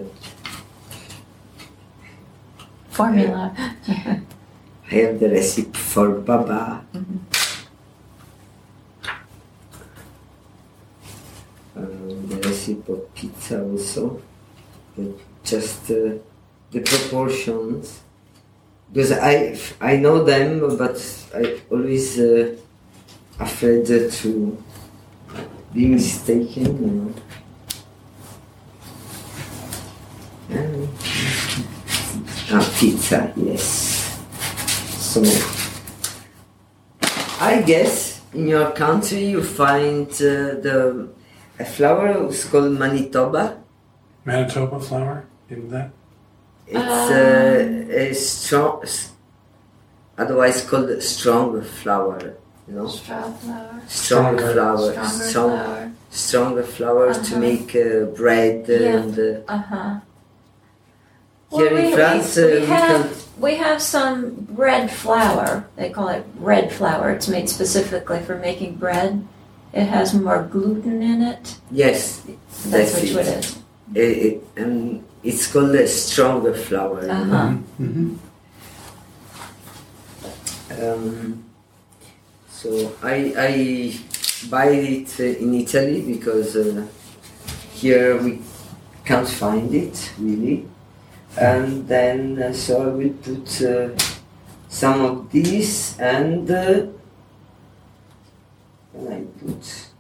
[2.91, 3.53] Formula.
[3.89, 6.85] I have the recipe for baba.
[11.75, 14.23] Um, the recipe of pizza also.
[14.97, 16.15] But just uh,
[16.71, 18.01] the proportions.
[18.93, 21.03] Because I I know them, but
[21.35, 22.55] I always uh,
[23.41, 24.63] afraid to
[25.75, 26.65] be mistaken.
[26.79, 27.15] You know.
[30.51, 30.89] Um,
[32.53, 33.65] ah, pizza, yes.
[35.01, 35.23] So,
[37.41, 41.09] I guess in your country you find uh, the
[41.59, 43.57] a flower is called Manitoba.
[44.27, 45.91] Manitoba flour, give that.
[46.67, 48.85] It's uh, a strong,
[50.19, 52.35] otherwise called strong flower.
[52.69, 53.81] You know, Straw flour.
[53.89, 54.53] strong flower.
[54.53, 55.93] flour, Stronger strong, flower.
[56.11, 57.39] stronger flour to Uh-huh.
[57.49, 58.97] make uh, bread Yeah.
[59.01, 59.15] and.
[59.19, 60.01] Uh, Uh
[61.55, 61.69] huh.
[61.69, 65.67] Here in France, uh, we, we have can- we have some red flour.
[65.77, 67.11] They call it red flour.
[67.11, 69.27] It's made specifically for making bread.
[69.73, 71.59] It has more gluten in it.
[71.71, 73.17] yes, That's, That's which it.
[73.17, 73.59] what it is.
[73.95, 77.11] it, it, and it's called a stronger flour.
[77.11, 77.57] Uh-huh.
[77.81, 78.15] Mm-hmm.
[80.81, 81.45] Um,
[82.49, 83.53] so I I
[84.49, 86.87] buy it uh, in Italy because uh,
[87.75, 88.41] here we
[89.05, 90.67] can't find it really,
[91.37, 93.91] and then uh, so I will put uh,
[94.69, 96.87] some of this and uh,
[98.95, 99.91] and I put.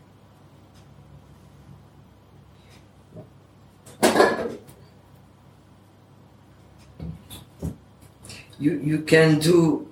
[8.57, 9.89] You, you can do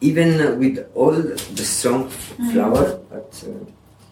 [0.00, 3.44] even with all the strong flour, but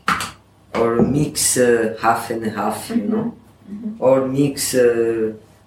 [0.08, 3.36] uh, or mix uh, half and half, you know,
[3.98, 4.74] or mix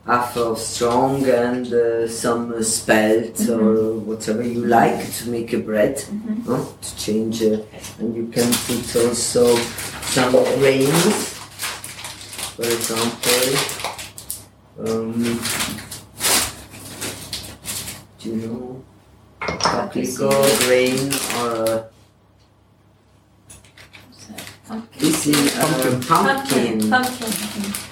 [0.05, 6.03] half of strong and uh, some spelt or whatever you like to make a bread,
[6.45, 6.75] no?
[6.79, 7.57] to change, uh,
[7.99, 9.55] and you can put also
[10.03, 11.33] some grains,
[12.55, 13.85] for example.
[14.77, 15.39] Um,
[18.19, 18.83] do you know
[19.39, 20.29] paprika
[20.65, 21.83] grain or uh,
[24.67, 24.99] Pumpkin.
[24.99, 26.89] this is uh, pumpkin Pumpkin.
[26.89, 27.31] Pumpkin.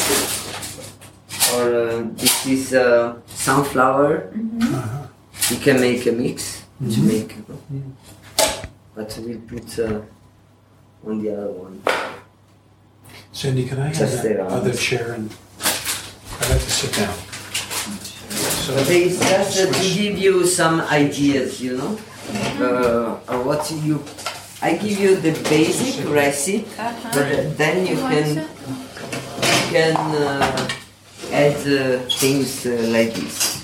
[1.56, 4.34] or uh, this is uh, sunflower.
[4.62, 5.08] Uh-huh.
[5.50, 7.36] You can make a mix to make,
[8.96, 10.02] but we'll put uh,
[11.06, 11.82] on the other one.
[13.32, 17.14] Cindy, can I have Just that other chair and I'd like to sit down.
[18.64, 21.98] So But it's just uh, to give you some ideas, you know,
[22.60, 24.04] uh, what you.
[24.64, 26.66] I give you the basic recipe,
[27.12, 30.70] but then you can you can uh,
[31.34, 33.60] add uh, things uh, like this.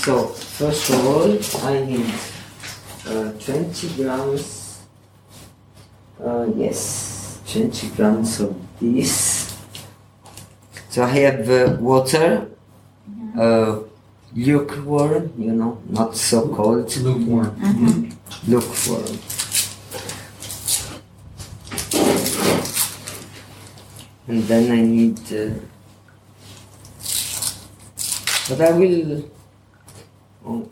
[0.00, 1.36] So first of all,
[1.68, 2.08] I need
[3.06, 4.80] uh, 20 grams.
[6.18, 9.54] Uh, yes, 20 grams of this.
[10.88, 12.48] So I have uh, water,
[13.38, 13.80] uh,
[14.34, 18.16] lukewarm, you know, not so cold, Lukewarm.
[18.48, 19.18] lukewarm.
[24.28, 25.18] And then I need.
[25.32, 25.54] Uh,
[28.50, 29.24] but I will.
[30.44, 30.68] Oh.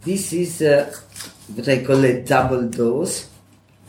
[0.00, 0.90] This is uh,
[1.54, 3.28] what I call a double dose.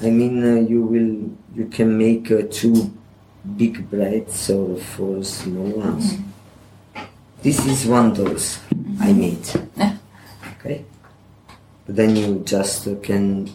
[0.02, 2.92] I mean, uh, you will you can make uh, two
[3.56, 6.29] big breads or four small ones.
[7.42, 8.60] This is one dose
[9.00, 9.46] I made.
[9.78, 9.96] Yeah.
[10.60, 10.84] Okay.
[11.86, 13.50] But then you just uh, can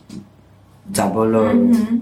[0.90, 2.00] double or no,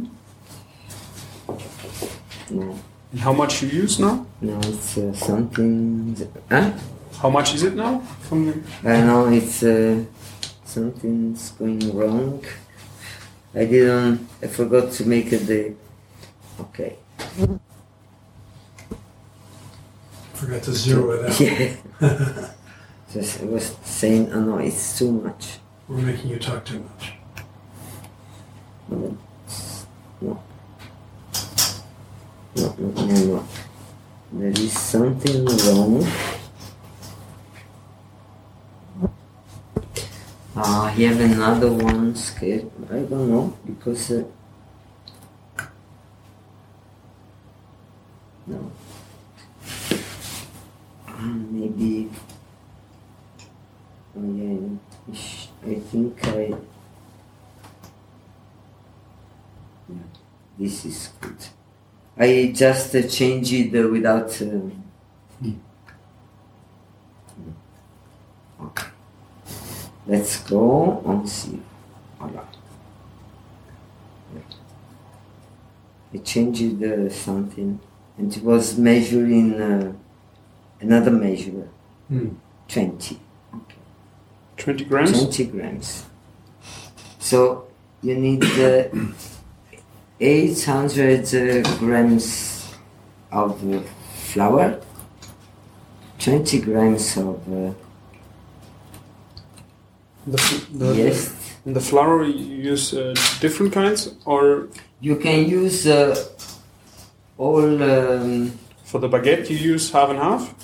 [3.10, 4.24] And how much you use now?
[4.40, 6.16] no, it's uh, something.
[6.48, 6.70] Huh?
[7.20, 7.98] How much is it now?
[8.28, 8.54] From the,
[8.84, 10.04] I know it's uh,
[10.64, 12.44] something's going wrong.
[13.54, 14.28] I didn't.
[14.42, 15.74] I forgot to make it the.
[16.60, 16.96] Okay.
[20.42, 21.38] Forgot to zero it out.
[21.40, 21.76] Yeah.
[23.12, 25.58] Just I was saying, oh no, it's too much.
[25.86, 27.12] We're making you talk too much.
[28.88, 29.16] No.
[30.20, 30.42] No.
[32.56, 33.48] No, no, no.
[34.32, 36.04] There is something wrong.
[40.56, 42.68] Ah, I have another one scared.
[42.90, 44.10] I don't know because.
[44.10, 44.24] Uh,
[48.48, 48.72] no.
[51.22, 52.10] Maybe.
[54.14, 54.58] Yeah,
[55.64, 56.54] I think I.
[59.88, 59.96] Yeah,
[60.58, 61.36] this is good.
[62.16, 64.40] I just uh, change it uh, without.
[64.42, 64.70] Uh,
[68.60, 68.86] Okay.
[70.06, 71.60] Let's go and see.
[72.18, 72.44] Voilà.
[76.14, 77.80] I changed uh, something,
[78.16, 79.92] and it was measuring uh,
[80.82, 81.68] another measure,
[82.08, 82.28] Hmm.
[82.68, 83.18] 20.
[84.56, 85.12] 20 grams?
[85.12, 86.04] 20 grams.
[87.18, 87.64] So
[88.02, 88.88] you need uh,
[90.20, 92.68] 800 uh, grams
[93.30, 93.80] of uh,
[94.14, 94.80] flour,
[96.18, 97.72] 20 grams of uh,
[100.26, 100.38] The,
[100.72, 101.32] the, yeast.
[101.66, 104.68] the flour you use uh, different kinds or
[105.00, 106.14] You can use uh,
[107.38, 107.82] all.
[107.82, 108.52] Um,
[108.84, 110.54] for the baguette you use half and half?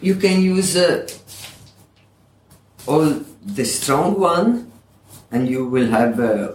[0.00, 1.06] You can use uh,
[2.86, 4.70] all the strong one,
[5.30, 6.52] and you will have uh,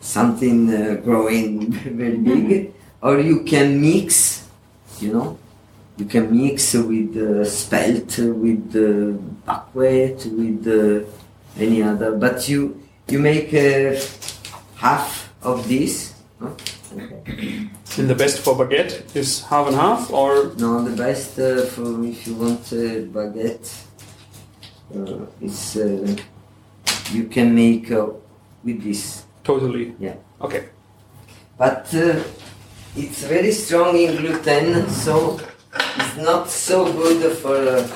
[0.00, 2.74] something uh, growing very big.
[3.02, 4.46] Or you can mix,
[5.00, 5.38] you know,
[5.96, 12.16] you can mix with uh, spelt, with uh, buckwheat, with uh, any other.
[12.16, 14.00] But you you make uh,
[14.76, 16.14] half of this.
[16.96, 17.68] Okay.
[17.98, 22.04] And the best for baguette is half and half or No, the best uh, for
[22.04, 23.70] if you want uh, baguette
[24.94, 26.16] uh, is uh,
[27.12, 28.06] you can make uh,
[28.64, 29.24] with this.
[29.44, 29.94] totally?
[30.00, 30.16] Yeah.
[30.40, 30.64] Okay.
[31.56, 32.20] But uh,
[32.96, 35.38] it's very strong in gluten, so
[35.96, 37.86] it's not so good for uh,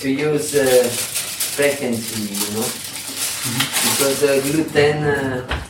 [0.00, 0.84] to use uh,
[1.56, 2.66] frequently, you know,
[3.84, 5.65] because uh, gluten, uh,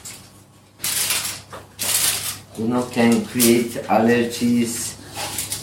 [2.58, 4.94] you know, can create allergies.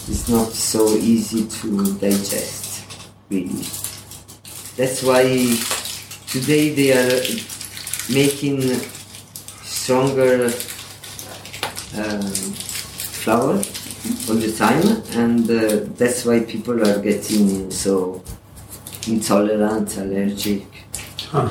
[0.09, 2.83] It's not so easy to digest,
[3.29, 3.65] really.
[4.75, 5.23] That's why
[6.27, 7.21] today they are
[8.13, 8.61] making
[9.63, 10.45] stronger
[11.97, 12.21] um,
[13.23, 13.55] flour
[14.27, 18.23] all the time, and uh, that's why people are getting so
[19.07, 20.65] intolerant, allergic.
[21.29, 21.49] Huh.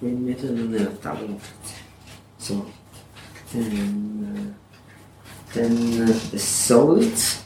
[0.00, 1.59] Puoi metterlo nella tavola.
[2.40, 2.66] So,
[3.52, 7.44] then, uh, then uh, the salt.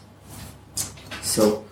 [1.22, 1.64] So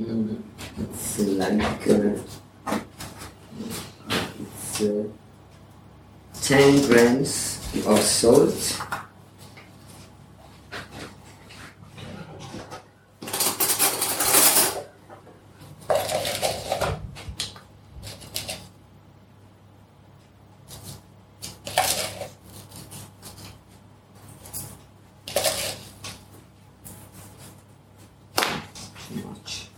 [0.00, 0.42] mm,
[0.78, 2.76] it's like uh,
[4.40, 5.04] it's uh,
[6.42, 8.80] 10 grams of salt.
[29.08, 29.68] Too much.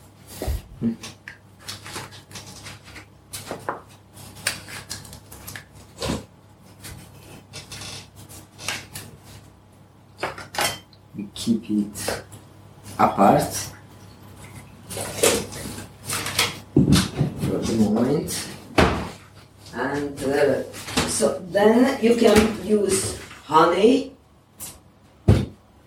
[11.17, 12.23] We keep it
[12.99, 13.53] apart
[16.75, 18.49] for the moment.
[19.75, 20.63] And uh,
[21.09, 24.13] so then you can use honey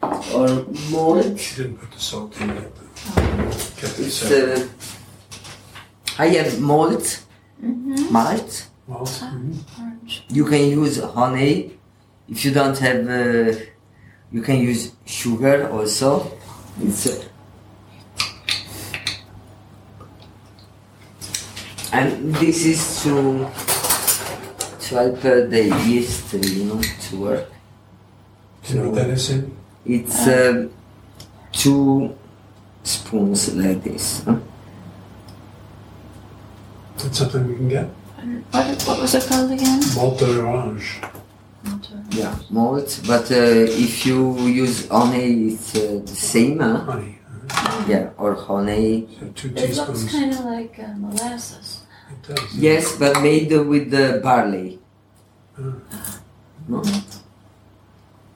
[0.01, 1.39] or malt.
[1.39, 2.71] She didn't put the salt in yet.
[2.75, 2.87] but
[3.77, 4.59] Kept it It's, separate.
[4.59, 4.67] uh,
[6.19, 7.23] I have malt,
[7.61, 8.67] malt.
[8.87, 9.09] Malt.
[9.09, 9.55] mhm.
[9.79, 10.23] Orange.
[10.29, 11.77] You can use honey.
[12.29, 13.59] If you don't have, uh,
[14.31, 16.31] you can use sugar also.
[16.81, 17.23] It's uh,
[21.93, 23.47] and this is to
[24.79, 27.49] to help uh, the yeast, you know, to work.
[28.63, 29.55] Do you know what that is in?
[29.85, 30.71] It's um,
[31.51, 32.15] two
[32.83, 34.23] spoons like this.
[34.23, 34.37] huh?
[36.97, 37.89] That's something we can get.
[38.18, 39.82] And What, what was it called again?
[39.95, 41.01] Malt d'orge.
[42.11, 43.01] Yeah, malt.
[43.07, 46.59] But uh, if you use honey, it's uh, the same.
[46.59, 46.78] Huh?
[46.78, 47.20] Honey.
[47.88, 49.07] Yeah, or honey.
[49.20, 51.82] So two It looks kind of like uh, molasses.
[52.11, 52.55] It does.
[52.55, 54.80] Yes, but made with the barley.
[55.57, 56.20] Ah.
[56.68, 56.84] No?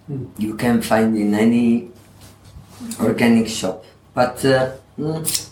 [0.08, 0.26] Hmm.
[0.38, 1.92] You can find in any
[3.00, 3.84] organic shop.
[4.14, 5.50] But uh, mm,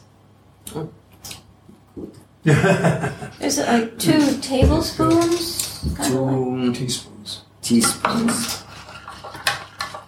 [2.46, 5.94] Is it like two tablespoons?
[5.96, 7.42] Kind of like, two Teaspoons.
[7.62, 8.64] teaspoons.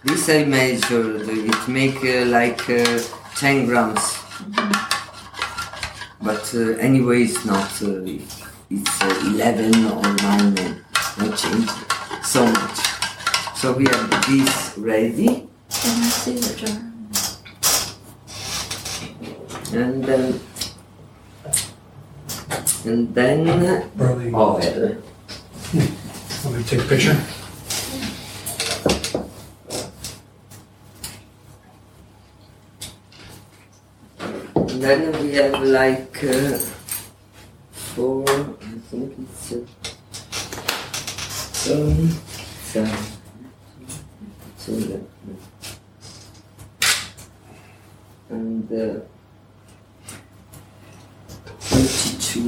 [0.04, 1.28] This I measured.
[1.28, 3.00] It make uh, like uh,
[3.36, 4.18] 10 grams.
[6.22, 7.70] But uh, anyway, it's not.
[7.82, 8.02] Uh,
[8.70, 10.58] it's uh, 11 or 9.
[10.58, 10.74] uh,
[11.18, 11.70] Not change
[12.24, 12.78] so much.
[13.56, 15.26] So we have this ready.
[15.68, 16.78] can I see the jar?
[19.74, 20.38] and then
[22.84, 24.32] and then Barley.
[24.34, 24.96] oil.
[25.72, 27.16] Let me take a picture.
[34.56, 36.58] And then we have like uh,
[37.70, 38.24] four.
[38.28, 39.64] I think it's uh,
[41.52, 42.98] seven, seven,
[44.56, 45.06] seven,
[48.30, 49.11] and uh,
[52.32, 52.40] But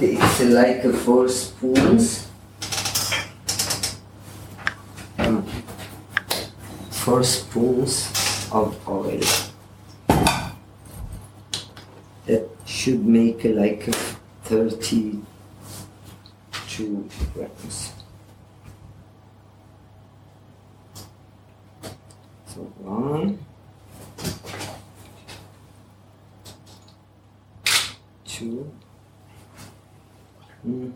[0.00, 2.28] it's like four spoons.
[5.18, 5.42] Mm.
[6.90, 8.08] Four spoons
[8.52, 9.20] of oil.
[12.26, 13.92] That should make like uh,
[14.44, 15.24] 32
[17.34, 17.92] grams.
[22.46, 23.40] So one,
[28.38, 28.72] two,
[30.66, 30.92] mm.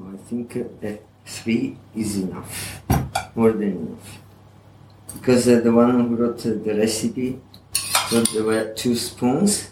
[0.00, 2.82] I think uh, that three is enough,
[3.34, 4.18] more than enough.
[5.12, 7.40] Because uh, the one who wrote uh, the recipe,
[7.72, 9.70] thought there were two spoons,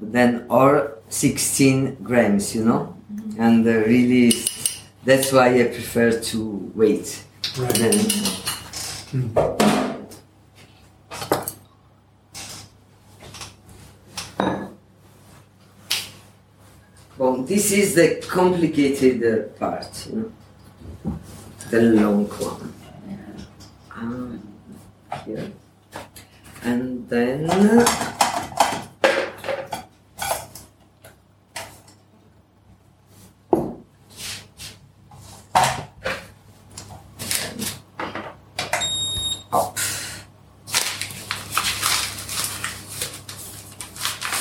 [0.00, 2.96] but then or 16 grams, you know?
[3.38, 4.32] And uh, really,
[5.04, 7.22] that's why I prefer to wait.
[7.58, 7.74] Right.
[7.74, 9.59] Then, well,
[17.50, 20.32] this is the complicated part, you
[21.02, 21.18] know?
[21.70, 22.72] the long one.
[23.96, 24.40] Um,
[25.26, 25.50] here.
[26.62, 27.50] And then.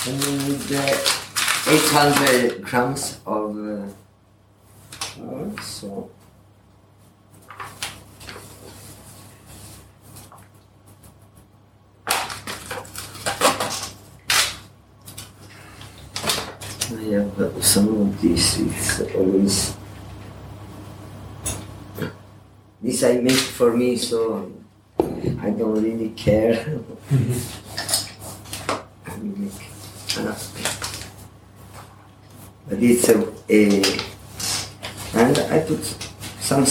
[0.05, 1.28] And uh,
[1.67, 3.87] 800 grams of uh,
[5.61, 6.09] so
[17.01, 19.73] Yeah, but some of these is always
[22.81, 24.51] this I make for me, so
[25.41, 26.79] I don't really care.
[29.05, 29.51] I make,
[30.17, 30.33] uh,
[32.81, 33.17] it's a,
[33.49, 33.81] a
[35.13, 35.83] and I put
[36.39, 36.65] some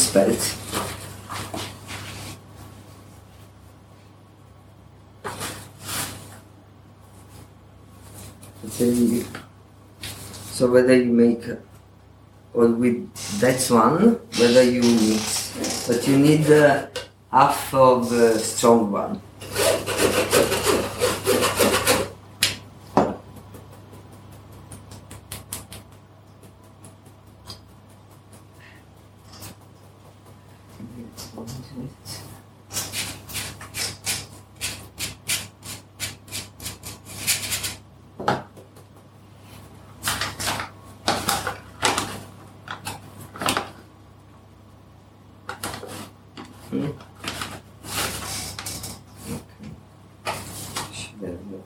[8.81, 9.25] really-
[10.53, 11.45] So whether you make
[12.55, 16.87] or with that one, whether you mix, but you need uh,
[17.31, 19.21] half of the strong one.
[50.93, 51.65] Should have look.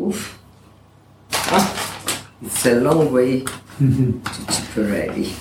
[0.00, 0.38] Oof.
[1.32, 3.40] Ah, it's a long way
[3.78, 5.32] to Tipperary.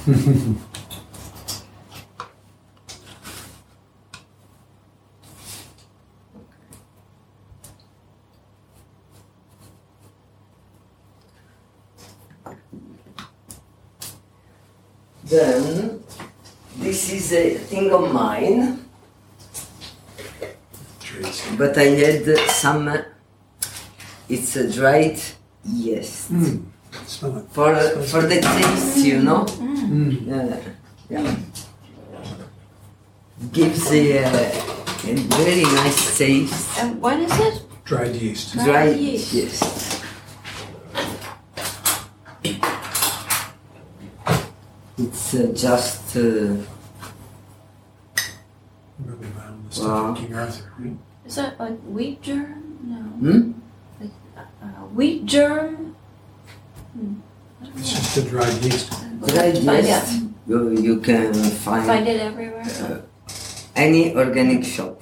[15.25, 16.03] Then,
[16.77, 18.85] this is a thing of mine,
[21.57, 22.91] but I had some.
[24.29, 25.19] It's a dried
[25.63, 26.62] yeast Mm.
[27.53, 27.93] Smell it.
[27.93, 29.45] for for the taste, you know.
[29.45, 30.27] Mm.
[30.31, 30.57] Uh,
[31.09, 31.35] yeah.
[33.51, 34.29] Gives a, uh,
[35.05, 36.79] a very nice taste.
[36.79, 37.61] And what is it?
[37.85, 38.53] Dried yeast.
[38.53, 39.33] Dried Dried yeast.
[39.33, 40.03] yeast.
[44.97, 46.15] It's uh, just.
[46.15, 46.57] Uh,
[49.03, 50.13] Really around the stuff Wow.
[50.15, 50.97] King Arthur, right?
[51.25, 52.77] Is that like wheat germ?
[52.83, 53.01] No.
[53.19, 53.51] hmm?
[54.37, 55.95] Uh, wheat germ?
[56.93, 57.15] Hmm.
[57.63, 58.91] I don't It's just the dried yeast.
[59.27, 60.21] Dried yeast.
[60.47, 62.63] You, you can find Find it everywhere.
[62.81, 62.99] Uh,
[63.75, 65.01] any organic shop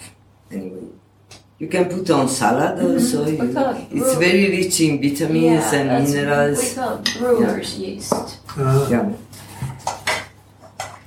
[0.49, 0.87] anyway
[1.59, 2.93] you can put on salad mm-hmm.
[2.93, 7.77] also you- it it's very rich in vitamins and that's- We minerals call it brewer's
[7.77, 8.13] yeast.
[8.57, 9.11] Uh, yeah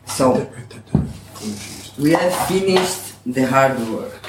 [0.06, 1.08] so Write that down.
[1.42, 1.98] Yeast.
[1.98, 4.20] we have finished the hard work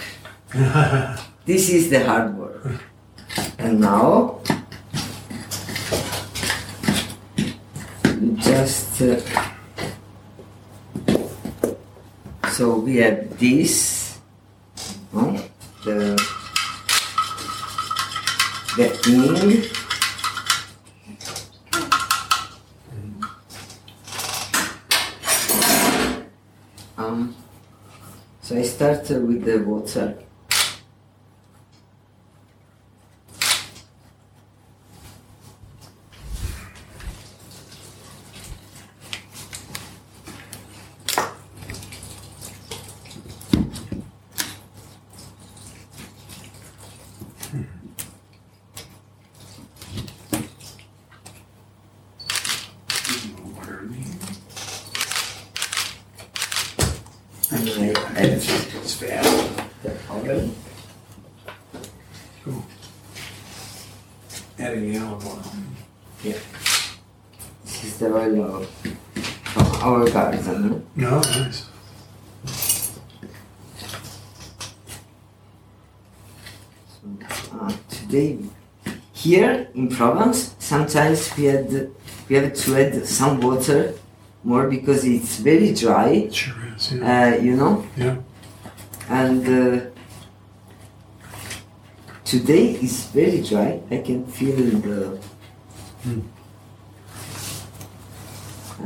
[1.45, 2.79] this is the hard work
[3.59, 4.39] and now
[8.21, 9.19] you just uh,
[12.51, 14.19] so we have this
[15.11, 15.33] no?
[15.83, 16.13] the
[18.77, 19.65] the ing
[26.97, 27.35] um
[28.41, 30.17] so I start with the water
[57.51, 57.87] and I
[58.19, 59.57] add It's fast.
[59.83, 60.51] the oil
[64.57, 65.43] Adding the olive oil.
[66.23, 68.69] This is the oil of
[69.43, 70.85] from our garden.
[70.95, 71.69] No, nice.
[76.87, 77.07] So,
[77.59, 78.39] uh, today,
[79.13, 80.55] here in Provence,
[81.37, 81.69] we had
[82.27, 83.93] we have to add some water
[84.43, 86.09] more because it's very dry.
[86.09, 86.91] It sure is.
[86.91, 87.11] Yeah.
[87.11, 88.17] Uh, you know, yeah.
[89.09, 89.85] and uh,
[92.23, 93.81] today is very dry.
[93.91, 95.19] I can feel the.
[96.03, 96.21] Hmm.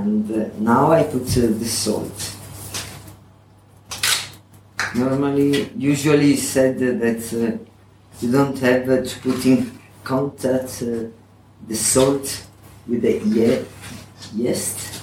[0.01, 2.35] And uh, now I put uh, the salt.
[4.95, 7.59] Normally, usually said that
[8.21, 11.05] you don't have to put in contact uh,
[11.67, 12.45] the salt
[12.87, 13.65] with the ye-
[14.35, 15.01] yeast.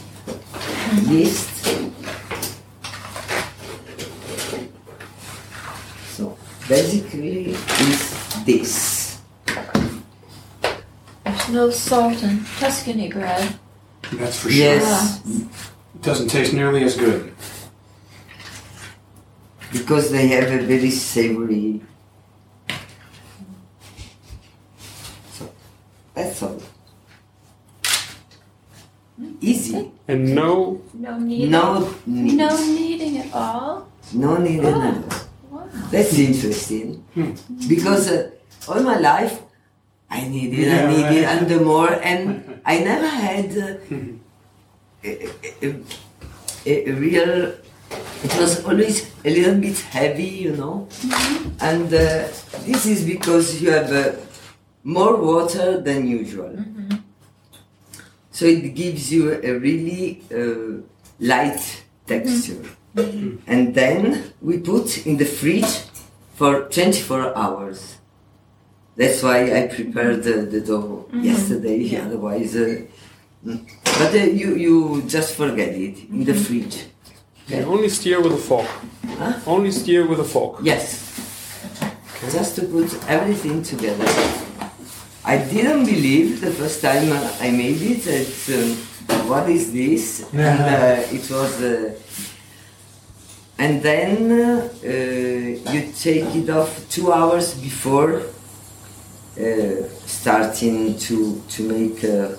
[1.08, 1.52] Yeast.
[6.16, 6.36] So
[6.68, 9.20] basically, is this.
[11.24, 13.58] There's no salt in Tuscany bread.
[14.12, 14.58] That's for sure.
[14.64, 15.20] Yes.
[15.26, 17.32] It doesn't taste nearly as good.
[19.72, 21.80] because they have a very savory.
[25.32, 25.50] So
[26.14, 26.62] that's all.
[29.40, 29.90] Easy.
[30.08, 31.50] And no, No kneading.
[31.50, 32.36] No need.
[32.38, 33.88] No kneading at all.
[34.14, 34.68] No need Oh.
[34.68, 35.02] another.
[35.50, 35.66] Wow.
[35.90, 37.02] That's interesting
[37.68, 38.30] because uh,
[38.68, 39.42] all my life
[40.08, 41.32] I kneaded, Yeah, I kneaded, right.
[41.36, 43.74] and the more, and I never had uh,
[45.02, 45.10] a,
[45.62, 45.68] a,
[46.66, 47.54] a, a real.
[48.24, 50.88] It was always a little bit heavy, you know,
[51.60, 52.26] and uh,
[52.66, 54.12] this is because you have uh,
[54.82, 56.50] more water than usual.
[58.36, 60.82] So it gives you a really uh,
[61.18, 62.62] light texture.
[63.46, 65.84] And then we put in the fridge
[66.34, 67.96] for 24 hours.
[68.94, 72.54] That's why I prepared the, the dough yesterday, otherwise.
[72.54, 72.82] Uh,
[73.42, 73.66] mm.
[73.84, 76.84] but uh, you, you just forget it in the fridge.
[77.48, 78.68] you only steer with a fork.
[79.16, 79.40] Huh?
[79.46, 80.58] Only steer with a fork.
[80.60, 80.84] Yes.
[82.30, 84.45] Just to put everything together.
[85.28, 90.24] I didn't believe the first time I made it that um, what is this?
[90.32, 91.60] And uh, it was.
[91.60, 91.92] Uh,
[93.58, 98.20] and then uh, you take it off two hours before
[99.40, 102.36] uh, starting to to make uh,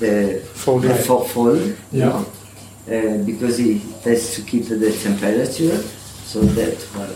[0.00, 0.82] the Fold.
[0.82, 1.60] the fo- fold.
[1.60, 2.06] you Yeah.
[2.08, 2.26] know,
[2.88, 5.76] uh, because it has to keep the temperature,
[6.24, 7.14] so that well,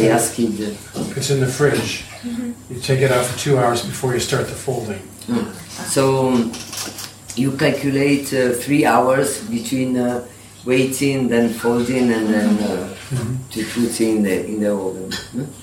[0.00, 0.76] I asked it.
[1.16, 2.04] It's in the fridge.
[2.24, 5.02] You take it out for two hours before you start the folding.
[5.94, 6.52] So um,
[7.36, 10.26] you calculate uh, three hours between uh,
[10.64, 12.94] waiting, then folding, and then uh,
[13.50, 15.10] to put in the in the oven.
[15.36, 15.61] huh?